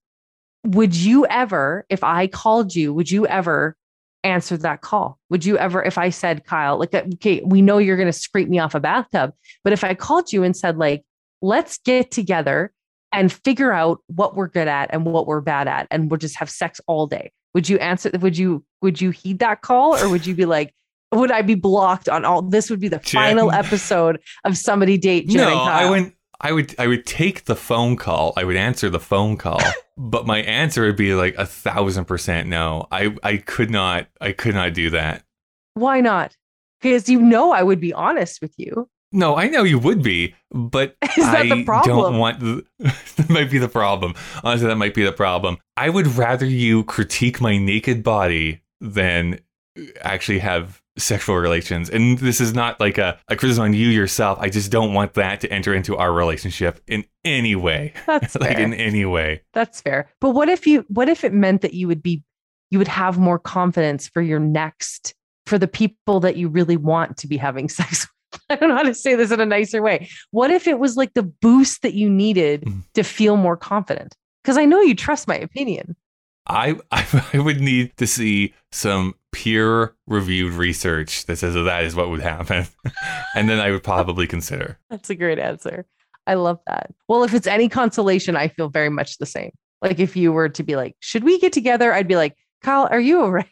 [0.63, 3.75] would you ever, if I called you, would you ever
[4.23, 5.19] answer that call?
[5.29, 8.47] Would you ever, if I said, Kyle, like, okay, we know you're going to scrape
[8.47, 9.33] me off a bathtub,
[9.65, 11.03] but if I called you and said, like,
[11.41, 12.71] let's get together
[13.15, 16.37] and figure out what we're good at and what we're bad at, and we'll just
[16.37, 18.11] have sex all day, would you answer?
[18.19, 20.73] Would you, would you heed that call or would you be like,
[21.11, 22.41] would I be blocked on all?
[22.41, 23.21] This would be the Jen.
[23.21, 25.27] final episode of somebody date.
[25.27, 26.13] Jen No, I wouldn't.
[26.41, 26.75] I would.
[26.77, 28.33] I would take the phone call.
[28.35, 29.61] I would answer the phone call,
[29.97, 32.87] but my answer would be like a thousand percent no.
[32.91, 33.15] I.
[33.23, 34.07] I could not.
[34.19, 35.23] I could not do that.
[35.75, 36.35] Why not?
[36.81, 38.89] Because you know I would be honest with you.
[39.15, 41.97] No, I know you would be, but Is that I the problem?
[41.97, 42.39] don't want.
[42.41, 42.65] The,
[43.15, 44.13] that might be the problem.
[44.43, 45.57] Honestly, that might be the problem.
[45.77, 49.39] I would rather you critique my naked body than
[49.79, 51.89] uh, actually have sexual relations.
[51.89, 54.37] And this is not like a, a criticism on you yourself.
[54.41, 57.93] I just don't want that to enter into our relationship in any way.
[58.05, 58.65] That's like fair.
[58.65, 59.43] in any way.
[59.53, 60.09] That's fair.
[60.19, 62.23] But what if you what if it meant that you would be
[62.69, 65.13] you would have more confidence for your next
[65.45, 68.14] for the people that you really want to be having sex with?
[68.49, 70.09] I don't know how to say this in a nicer way.
[70.31, 72.83] What if it was like the boost that you needed Mhm.
[72.93, 74.15] to feel more confident?
[74.43, 75.95] Because I know you trust my opinion.
[76.47, 81.83] I, I I would need to see some peer reviewed research that says that, that
[81.83, 82.65] is what would happen.
[83.35, 84.77] and then I would probably consider.
[84.89, 85.85] That's a great answer.
[86.27, 86.91] I love that.
[87.07, 89.51] Well, if it's any consolation, I feel very much the same.
[89.81, 91.93] Like if you were to be like, should we get together?
[91.93, 93.45] I'd be like, Kyle, are you all right?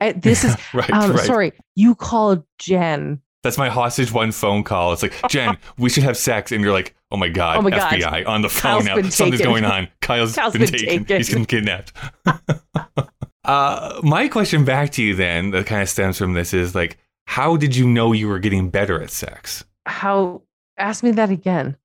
[0.00, 1.20] And this is right, um, right.
[1.26, 3.20] sorry, you called Jen.
[3.42, 4.92] That's my hostage one phone call.
[4.92, 6.52] It's like, Jen, we should have sex.
[6.52, 7.92] And you're like, oh my God, Oh my God.
[7.92, 8.96] FBI on the Kyle's phone now.
[8.96, 9.52] been Something's taken.
[9.52, 9.88] going on.
[10.00, 11.04] Kyle's Kyle's been, been taken.
[11.04, 11.16] taken.
[11.16, 11.92] He's been kidnapped.
[13.44, 16.98] uh, my question back to you then, that kind of stems from this is like,
[17.26, 19.64] how did you know you were getting better at sex?
[19.86, 20.42] How
[20.78, 21.76] ask me that again.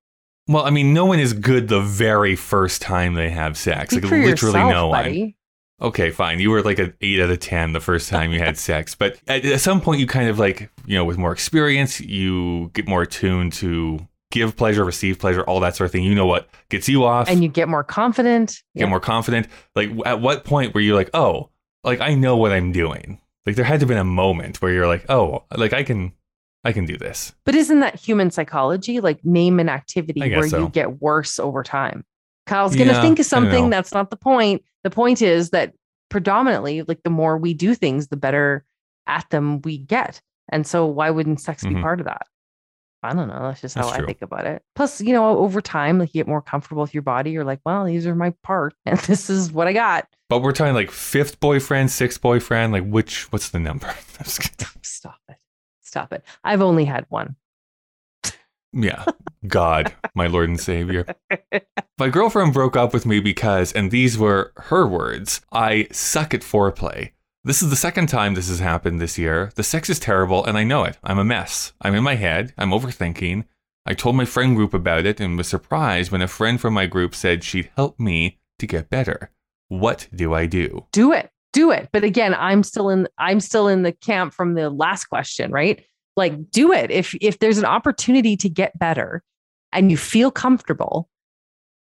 [0.47, 3.91] Well, I mean, no one is good the very first time they have sex.
[3.91, 5.33] Speak like literally yourself, no one.
[5.81, 6.39] Okay, fine.
[6.39, 9.19] You were like an eight out of ten the first time you had sex, but
[9.27, 12.87] at, at some point you kind of like you know with more experience you get
[12.87, 13.99] more attuned to
[14.31, 16.03] give pleasure, receive pleasure, all that sort of thing.
[16.03, 18.61] You know what gets you off, And you get more confident.
[18.75, 18.89] get Yeah.
[18.89, 19.47] more confident.
[19.75, 21.49] Like at what point were you like, oh,
[21.83, 23.21] like I know what I'm doing?
[23.45, 26.11] Like there had to have been a moment where you're like, oh, like I can,
[26.65, 27.33] I can do this.
[27.45, 28.99] But isn't that human psychology?
[28.99, 30.59] Like name an activity where so.
[30.59, 32.03] you get worse over time.
[32.47, 33.69] Kyle's going to Yeah, think of something.
[33.69, 34.63] That's not the point.
[34.83, 35.73] The point is that
[36.09, 38.65] predominantly, like the more we do things, the better
[39.05, 40.21] at them we get.
[40.49, 41.81] And so why wouldn't sex be Mhm.
[41.81, 42.25] part of that?
[43.03, 43.43] I don't know.
[43.43, 44.63] That's just how I think about it.
[44.75, 47.29] Plus, you know, over time, like you get more comfortable with your body.
[47.31, 50.07] You're like, well, these are my part, and this is what I got.
[50.29, 52.73] But we're talking like fifth boyfriend, sixth boyfriend.
[52.73, 53.31] Like which?
[53.31, 53.87] What's the number?
[54.19, 54.67] I'm just kidding.
[54.83, 55.35] Stop it.
[55.81, 56.23] Stop it.
[56.43, 57.35] I've only had one.
[58.77, 59.05] Yeah.
[59.47, 61.05] God, my Lord and Savior.
[61.97, 66.41] My girlfriend broke up with me because, and these were her words, I suck at
[66.41, 67.11] foreplay.
[67.43, 69.51] This is the second time this has happened this year.
[69.55, 70.97] The sex is terrible, and I know it.
[71.03, 71.73] I'm a mess.
[71.81, 72.53] I'm in my head.
[72.57, 73.45] I'm overthinking.
[73.85, 76.85] I told my friend group about it and was surprised when a friend from my
[76.85, 79.31] group said she'd help me to get better.
[79.69, 80.85] What do I do?
[80.91, 84.53] do it do it but again i'm still in i'm still in the camp from
[84.53, 85.83] the last question right
[86.17, 86.91] like do it.
[86.91, 89.23] If if there's an opportunity to get better
[89.71, 91.09] and you feel comfortable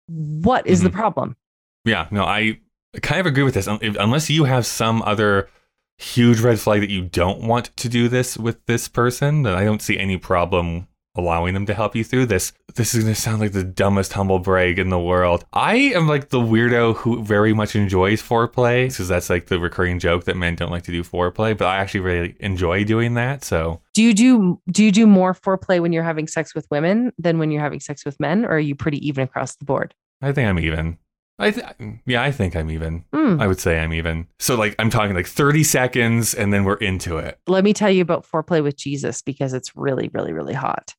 [0.07, 0.99] what is the mm-hmm.
[0.99, 1.35] problem?
[1.83, 2.59] Yeah, no, I
[3.01, 3.67] kind of agree with this.
[3.67, 5.49] Unless you have some other
[5.97, 9.63] huge red flag that you don't want to do this with this person, then I
[9.63, 12.53] don't see any problem allowing them to help you through this.
[12.75, 15.45] This is going to sound like the dumbest humble brag in the world.
[15.53, 19.99] I am like the weirdo who very much enjoys foreplay because that's like the recurring
[19.99, 23.43] joke that men don't like to do foreplay, but I actually really enjoy doing that.
[23.43, 27.11] So do you do do you do more foreplay when you're having sex with women
[27.17, 29.93] than when you're having sex with men or are you pretty even across the board
[30.21, 30.97] I think I'm even.
[31.37, 31.65] I th-
[32.05, 33.03] yeah, I think I'm even.
[33.13, 33.41] Hmm.
[33.41, 34.27] I would say I'm even.
[34.39, 37.37] So like I'm talking like 30 seconds and then we're into it.
[37.47, 40.93] let me tell you about foreplay with jesus because it's really really really hot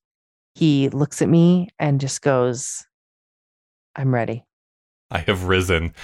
[0.57, 2.85] he looks at me and just goes
[3.95, 4.43] i'm ready
[5.09, 5.95] I have risen.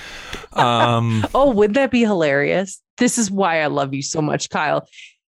[0.53, 2.81] Um, Oh, wouldn't that be hilarious?
[2.99, 4.87] This is why I love you so much, Kyle.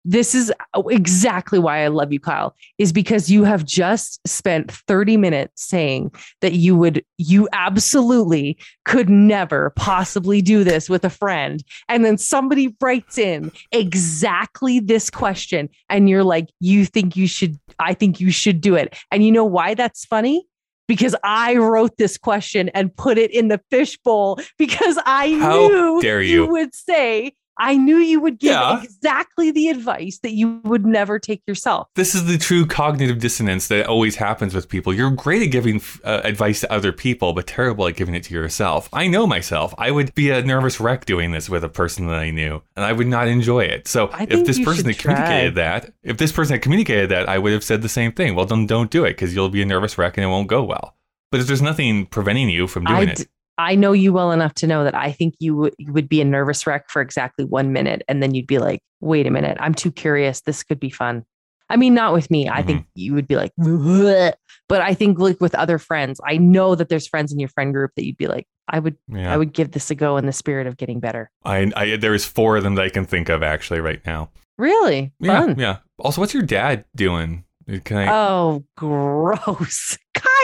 [0.10, 0.54] This is
[0.90, 6.14] exactly why I love you, Kyle, is because you have just spent 30 minutes saying
[6.40, 11.62] that you would, you absolutely could never possibly do this with a friend.
[11.90, 17.60] And then somebody writes in exactly this question, and you're like, you think you should,
[17.78, 18.98] I think you should do it.
[19.12, 20.48] And you know why that's funny?
[20.88, 26.02] Because I wrote this question and put it in the fishbowl because I How knew
[26.02, 26.48] dare you.
[26.48, 28.82] would say, I knew you would give Yeah.
[28.84, 31.88] exactly the advice that you would never take yourself.
[31.96, 34.94] this is the true cognitive dissonance that always happens with people.
[34.94, 38.34] You're great at giving uh, advice to other people, but terrible at giving it to
[38.34, 38.90] yourself.
[38.94, 39.74] I know myself.
[39.78, 42.86] I would be a nervous wreck doing this with a person that I knew, and
[42.86, 43.88] I would not enjoy it.
[43.88, 47.54] So if this person had communicated that, if this person had communicated that, I would
[47.54, 48.36] have said the same thing.
[48.36, 50.64] Well, then don't do it because you'll be a nervous wreck and it won't go
[50.64, 50.96] well.
[51.32, 53.28] But if there's nothing preventing you from doing d- it,
[53.58, 56.22] I know you well enough to know that I think you, would you would be
[56.22, 58.04] a nervous wreck for exactly one minute.
[58.08, 60.42] And then you'd be like, wait a minute, I'm too curious.
[60.42, 61.26] This could be fun.
[61.70, 62.48] I mean, not with me.
[62.48, 62.90] I think mm-hmm.
[62.96, 64.34] you would be like, "Bleh."
[64.70, 67.74] but I think like with other friends, I know that there's friends in your friend
[67.74, 70.26] group that you'd be like, I would, yeah, I would give this a go in
[70.26, 71.30] the spirit of getting better.
[71.44, 74.30] I, I there is four of them that I can think of actually right now.
[74.58, 75.60] Really Yeah, fun.
[75.60, 75.78] yeah.
[76.00, 77.44] Also, what's your dad doing?
[77.84, 78.08] Can I?
[78.12, 79.98] Oh, gross.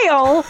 [0.04, 0.44] Whale.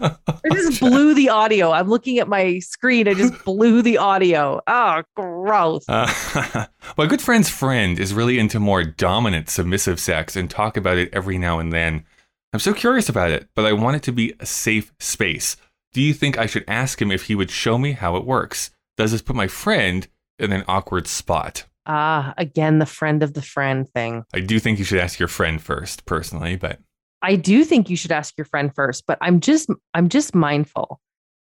[0.00, 1.72] I just blew the audio.
[1.72, 3.08] I'm looking at my screen.
[3.08, 4.60] I just blew the audio.
[4.66, 5.84] Oh, gross.
[5.88, 6.66] Uh,
[6.98, 11.10] my good friend's friend is really into more dominant, submissive sex and talk about it
[11.12, 12.04] every now and then.
[12.52, 15.56] I'm so curious about it, but I want it to be a safe space.
[15.92, 18.70] Do you think I should ask him if he would show me how it works?
[18.96, 20.06] Does this put my friend
[20.38, 21.66] in an awkward spot?
[21.86, 24.24] Ah, again, the friend of the friend thing.
[24.34, 26.80] I do think you should ask your friend first, personally, but
[27.22, 31.00] I do think you should ask your friend first, but I'm just I'm just mindful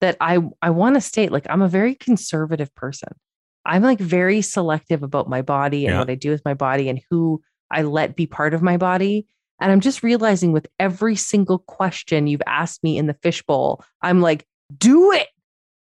[0.02, 3.10] that I I want to state like I'm a very conservative person.
[3.66, 6.00] I'm like very selective about my body and Yeah.
[6.00, 9.28] what I do with my body and who I let be part of my body.
[9.60, 14.20] And I'm just realizing with every single question you've asked me in the fishbowl, I'm
[14.20, 14.46] like,
[14.76, 15.28] do it,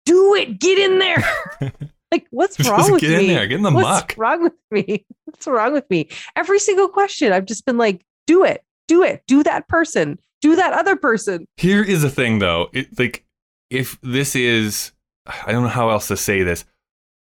[0.06, 1.24] do it, get in there.
[2.12, 3.28] like, what's just wrong with get me?
[3.30, 4.16] in there, get in the What's muck.
[4.18, 5.06] wrong with me?
[5.26, 6.08] What's wrong with me?
[6.38, 10.56] Every single question, I've just been like, do it, do it, do that person, do
[10.56, 11.46] that other person.
[11.58, 12.70] Here is the thing, though.
[12.74, 13.26] It, like,
[13.70, 14.92] if this is,
[15.26, 16.66] I don't know how else to say this,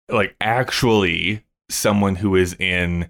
[0.08, 3.08] like, actually someone who is in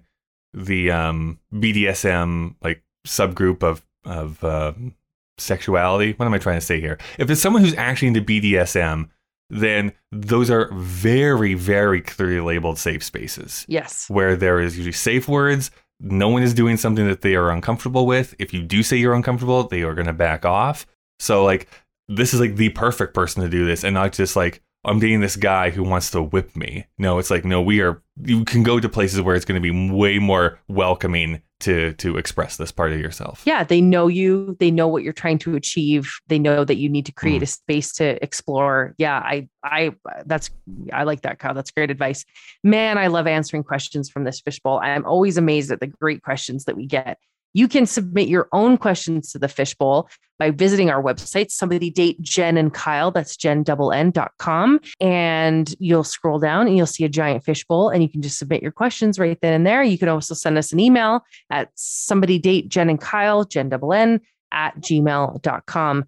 [0.53, 4.93] the um, BDSM like subgroup of of um,
[5.37, 6.13] sexuality.
[6.17, 6.97] What am I trying to say here?
[7.17, 9.09] If it's someone who's actually into BDSM,
[9.49, 14.09] then those are very, very clearly labeled safe spaces Yes.
[14.09, 15.71] where there is usually safe words.
[16.03, 18.35] No one is doing something that they are uncomfortable with.
[18.37, 20.85] If you do say you're uncomfortable, they are going to back off.
[21.19, 21.69] So, like,
[22.09, 25.21] this is like the perfect person to do this and not just like, I'm dating
[25.21, 26.87] this guy who wants to whip me.
[26.97, 29.73] No, it's like, no, we are, you can go to places where it's going to
[29.73, 33.41] be way more welcoming to, to express this part of yourself.
[33.45, 34.55] Yeah, they know you.
[34.59, 36.11] They know what you're trying to achieve.
[36.27, 37.43] They know that you need to create Mm.
[37.43, 38.93] a space to explore.
[38.97, 39.91] Yeah, I, I,
[40.25, 40.49] that's,
[40.91, 41.53] I like that, Kyle.
[41.53, 42.25] That's great advice.
[42.63, 44.79] Man, I love answering questions from this fishbowl.
[44.83, 47.17] I'm always amazed at the great questions that we get.
[47.53, 52.19] You can submit your own questions to the fishbowl by visiting our website, somebody date
[52.21, 53.11] Jen and Kyle.
[53.11, 54.79] That's jen.com.
[54.99, 58.61] And you'll scroll down and you'll see a giant fishbowl and you can just submit
[58.61, 59.83] your questions right then and there.
[59.83, 63.93] You can also send us an email at somebody date Jen and Kyle, Jen double
[63.93, 64.19] N
[64.51, 66.05] at gmail.com.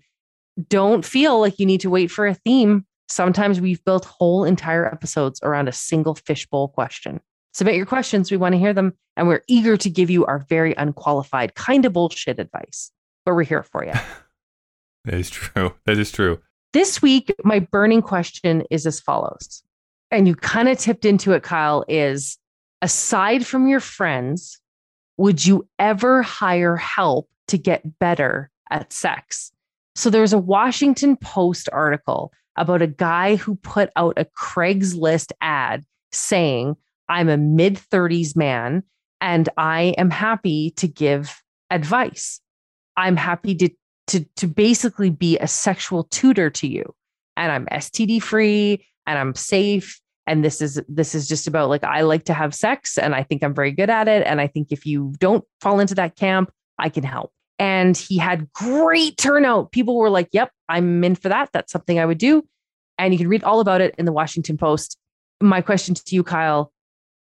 [0.69, 2.85] Don't feel like you need to wait for a theme.
[3.07, 7.19] Sometimes we've built whole entire episodes around a single fishbowl question.
[7.55, 8.31] Submit your questions.
[8.31, 8.91] We want to hear them.
[9.15, 12.91] And we're eager to give you our very unqualified, kind of bullshit advice,
[13.23, 13.93] but we're here for you.
[15.05, 15.71] That is true.
[15.85, 16.39] That is true.
[16.73, 19.61] this week, my burning question is as follows.
[20.09, 22.39] And you kind of tipped into it, Kyle, is
[22.81, 24.59] aside from your friends,
[25.17, 29.51] would you ever hire help to get better at sex?
[29.93, 35.85] So there's a Washington Post article about a guy who put out a Craigslist ad
[36.11, 36.77] saying,
[37.09, 38.83] I'm a mid 30s man
[39.21, 42.39] and I am happy to give advice.
[42.97, 43.69] I'm happy to,
[44.07, 46.93] to, to basically be a sexual tutor to you.
[47.37, 49.99] And I'm STD free and I'm safe.
[50.27, 53.21] And this is this is just about like I like to have sex and I
[53.21, 54.25] think I'm very good at it.
[54.25, 57.31] And I think if you don't fall into that camp, I can help.
[57.59, 59.71] And he had great turnout.
[59.71, 61.49] People were like, Yep, I'm in for that.
[61.53, 62.43] That's something I would do.
[62.97, 64.97] And you can read all about it in the Washington Post.
[65.41, 66.71] My question to you, Kyle,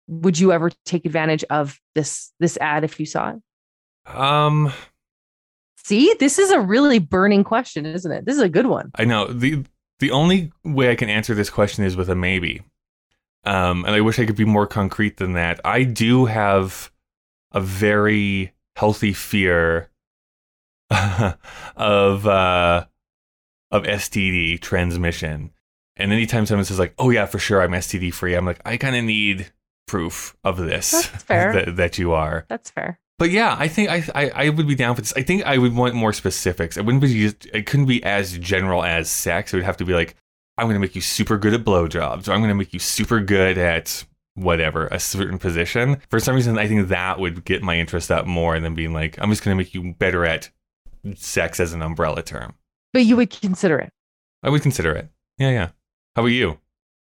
[0.08, 4.16] would you ever take advantage of this this ad if you saw it?
[4.16, 4.72] Um,
[5.86, 8.26] See, this is a really burning question, isn't it?
[8.26, 8.90] This is a good one.
[8.96, 9.66] I know the
[10.00, 12.64] the only way I can answer this question is with a maybe.
[13.44, 15.62] Um, and I wish I could be more concrete than that.
[15.64, 16.92] I do have
[17.52, 19.92] a very healthy fear
[20.90, 22.86] of uh,
[23.70, 25.52] of STD transmission.
[25.98, 28.78] And anytime someone says like, "Oh yeah, for sure, I'm STD free," I'm like, I
[28.78, 29.52] kind of need
[29.88, 31.54] proof of this That's fair.
[31.66, 32.46] that, that you are.
[32.50, 33.00] That's fair.
[33.18, 35.14] But yeah, I think I, I I would be down for this.
[35.16, 36.76] I think I would want more specifics.
[36.76, 37.46] It wouldn't be just.
[37.54, 39.54] It couldn't be as general as sex.
[39.54, 40.16] It would have to be like,
[40.58, 42.80] I'm going to make you super good at blowjobs, or I'm going to make you
[42.80, 44.04] super good at
[44.36, 46.02] whatever a certain position.
[46.10, 49.18] For some reason, I think that would get my interest up more than being like,
[49.20, 50.50] I'm just going to make you better at
[51.16, 52.54] sex as an umbrella term.
[52.94, 53.92] But you would consider it.
[54.44, 55.10] I would consider it.
[55.38, 55.70] Yeah, yeah.
[56.16, 56.60] How about you?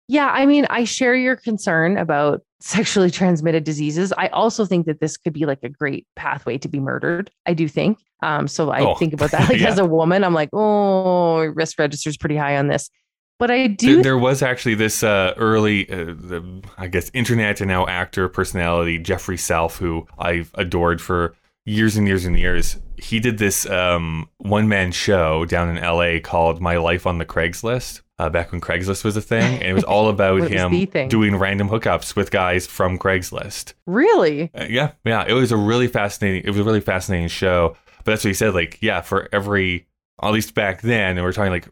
[0.10, 4.12] Yeah, I mean, I share your concern about sexually transmitted diseases.
[4.18, 7.30] I also think that this could be like a great pathway to be murdered.
[7.45, 7.99] I do think.
[8.24, 9.47] Um, so I Oh, think about that.
[9.47, 9.68] Like yeah.
[9.70, 12.89] as a woman, I'm like, oh, risk register is pretty high on this.
[13.38, 14.03] But I There, do.
[14.03, 18.97] there was actually this uh, early, uh, the, I guess, internet and now actor personality,
[18.97, 21.36] Jeffrey Self, who I've adored for
[21.66, 22.78] years and years and years.
[22.97, 27.26] He did this um, one man show down in LA called My Life on the
[27.26, 28.01] Craigslist.
[28.20, 31.38] Uh, back when Craigslist was a thing, and it was all about was him doing
[31.38, 33.74] random hookups with guys from Craigslist.
[33.86, 34.51] really?
[34.53, 36.43] Uh, yeah, yeah, it was a really fascinating.
[36.43, 37.78] It was a really fascinating show.
[38.03, 38.53] But that's what he said.
[38.53, 39.88] Like, yeah, for every
[40.22, 41.70] at least back then, and we're talking like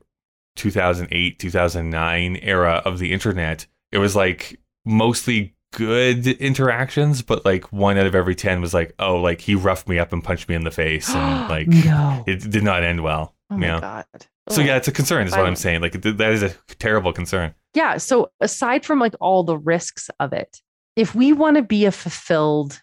[0.55, 7.97] 2008, 2009 era of the internet, it was like mostly good interactions, but like one
[7.97, 10.55] out of every 10 was like, oh, like he roughed me up and punched me
[10.55, 11.09] in the face.
[11.09, 12.23] And like no.
[12.25, 13.35] it did not end well.
[13.49, 14.05] Oh my god.
[14.49, 15.81] So yeah, it's a concern, is what I'm saying.
[15.81, 17.53] Like th- that is a terrible concern.
[17.73, 17.97] Yeah.
[17.97, 20.61] So aside from like all the risks of it,
[20.95, 22.81] if we want to be a fulfilled,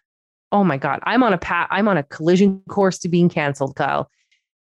[0.53, 3.77] oh my God, I'm on a pat, I'm on a collision course to being canceled,
[3.77, 4.11] Kyle.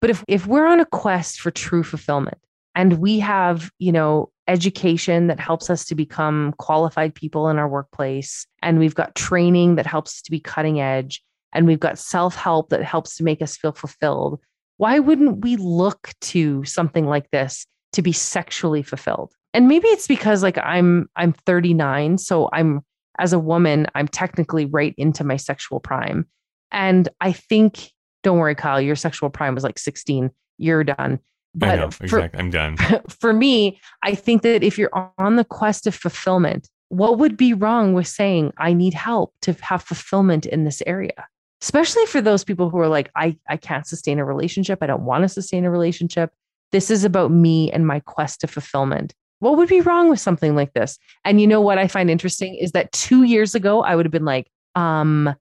[0.01, 2.39] But if if we're on a quest for true fulfillment
[2.75, 7.69] and we have, you know, education that helps us to become qualified people in our
[7.69, 11.23] workplace, and we've got training that helps us to be cutting edge,
[11.53, 14.39] and we've got self-help that helps to make us feel fulfilled,
[14.77, 19.33] why wouldn't we look to something like this to be sexually fulfilled?
[19.53, 22.81] and maybe it's because like i'm i'm 39 so i'm
[23.19, 26.25] as a woman i'm technically right into my sexual prime
[26.71, 27.91] and i think
[28.23, 31.19] don't worry kyle your sexual prime was like 16 you're done
[31.55, 32.39] I but know, for, exactly.
[32.39, 32.77] I'm done.
[33.09, 37.53] for me i think that if you're on the quest of fulfillment what would be
[37.53, 41.27] wrong with saying i need help to have fulfillment in this area
[41.63, 44.79] especially for those people who are like i i can't sustain a relationship.
[44.81, 46.31] I don't want to sustain a relationship.
[46.71, 49.13] This is about me and my quest to fulfillment.
[49.39, 50.97] What would be wrong with something like this?
[51.25, 54.11] And you know what i find interesting is that two years ago i would have
[54.11, 55.33] been like um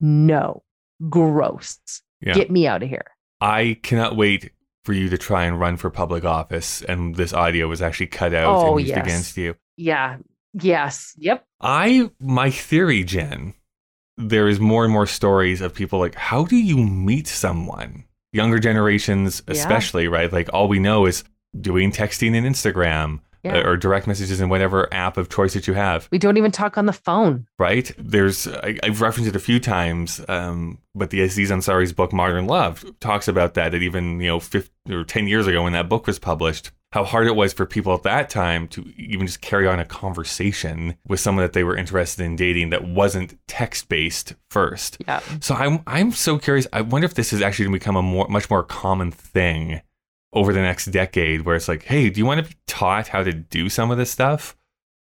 [0.00, 0.62] no.
[1.08, 1.78] Gross.
[2.20, 2.34] Yeah.
[2.34, 3.06] get me out of here.
[3.40, 4.50] I cannot wait
[4.84, 8.34] for you to try and run for public office, and this audio was actually cut
[8.34, 9.06] out Oh, and used yes.
[9.06, 9.54] against you.
[9.76, 10.16] yeah.
[10.54, 11.14] Yes.
[11.18, 11.44] Yep.
[11.60, 13.54] I my theory, Jen,
[14.18, 18.04] there is more and more stories of people like, how do you meet someone?
[18.32, 19.54] Younger generations, Yeah.
[19.54, 20.30] especially, right?
[20.32, 21.24] Like all we know is
[21.58, 23.58] doing texting and Instagram Yeah.
[23.58, 26.50] uh, or direct messages in whatever app of choice that you have, we don't even
[26.50, 27.90] talk on the phone right?
[27.96, 32.46] There's I, I've referenced it a few times, um, but the Aziz Ansari's book Modern
[32.46, 33.70] Love talks about that.
[33.72, 37.04] That even you know, 50 or ten years ago when that book was published, how
[37.04, 40.96] hard it was for people at that time to even just carry on a conversation
[41.06, 44.98] with someone that they were interested in dating that wasn't text based first.
[45.06, 46.66] yeah So I'm I'm so curious.
[46.72, 49.82] I wonder if this is actually going to become a more much more common thing
[50.32, 53.22] over the next decade, where it's like, hey, do you want to be taught how
[53.22, 54.56] to do some of this stuff,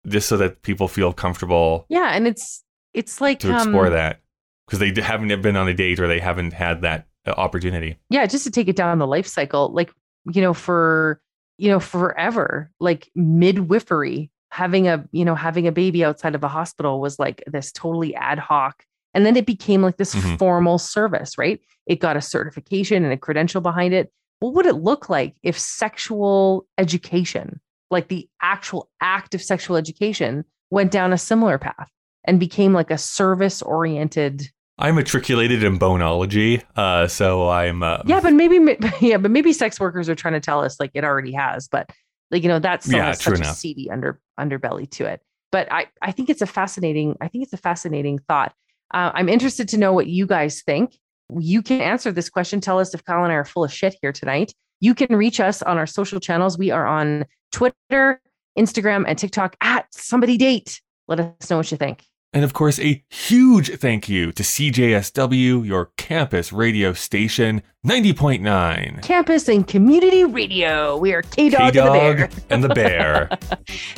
[0.08, 2.64] just so that people feel comfortable yeah and it's
[2.94, 4.22] it's like to explore um, that
[4.66, 7.98] because they haven't been on a date or they haven't had that uh, opportunity.
[8.10, 9.92] yeah just to take it down the life cycle like
[10.32, 11.22] you know for
[11.60, 16.47] you know forever like midwifery having a you know having a baby outside of a
[16.47, 18.84] hospital was like this totally ad hoc
[19.14, 20.39] and then it became like this Mhm.
[20.39, 24.76] formal service right it got a certification and a credential behind it what would it
[24.76, 27.60] look like if sexual education
[27.91, 31.89] like the actual act of sexual education went down a similar path
[32.26, 34.49] and became like a service oriented
[34.80, 39.78] I'm matriculated in boneology, uh, so I'm uh, Yeah, but maybe yeah, but maybe sex
[39.80, 41.90] workers are trying to tell us like it already has, but
[42.32, 45.22] like you know that's Yeah, such a seedy under underbelly to it.
[45.52, 48.54] But I I think it's a fascinating I think it's a fascinating thought.
[48.94, 50.98] Uh, I'm interested to know what you guys think.
[51.38, 52.62] You can answer this question.
[52.62, 54.54] Tell us if Kyle and I are full of shit here tonight.
[54.80, 56.58] You can reach us on our social channels.
[56.58, 58.22] We are on Twitter,
[58.58, 60.82] Instagram, and TikTok at Somebody Date.
[61.08, 62.06] Let us know what you think.
[62.32, 69.02] And of course, a huge thank you to CJSW, your campus radio station, 90.9.
[69.02, 70.96] Campus and community radio.
[70.96, 72.16] We are K Dog and the Bear.
[72.28, 73.30] Dog and the Bear.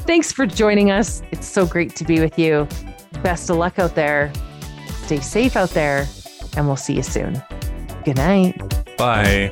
[0.08, 1.22] Thanks for joining us.
[1.32, 2.68] It's so great to be with you.
[3.22, 4.32] Best of luck out there.
[5.04, 6.08] Stay safe out there,
[6.56, 7.42] and we'll see you soon.
[8.06, 8.58] Good night.
[8.98, 9.52] Bye.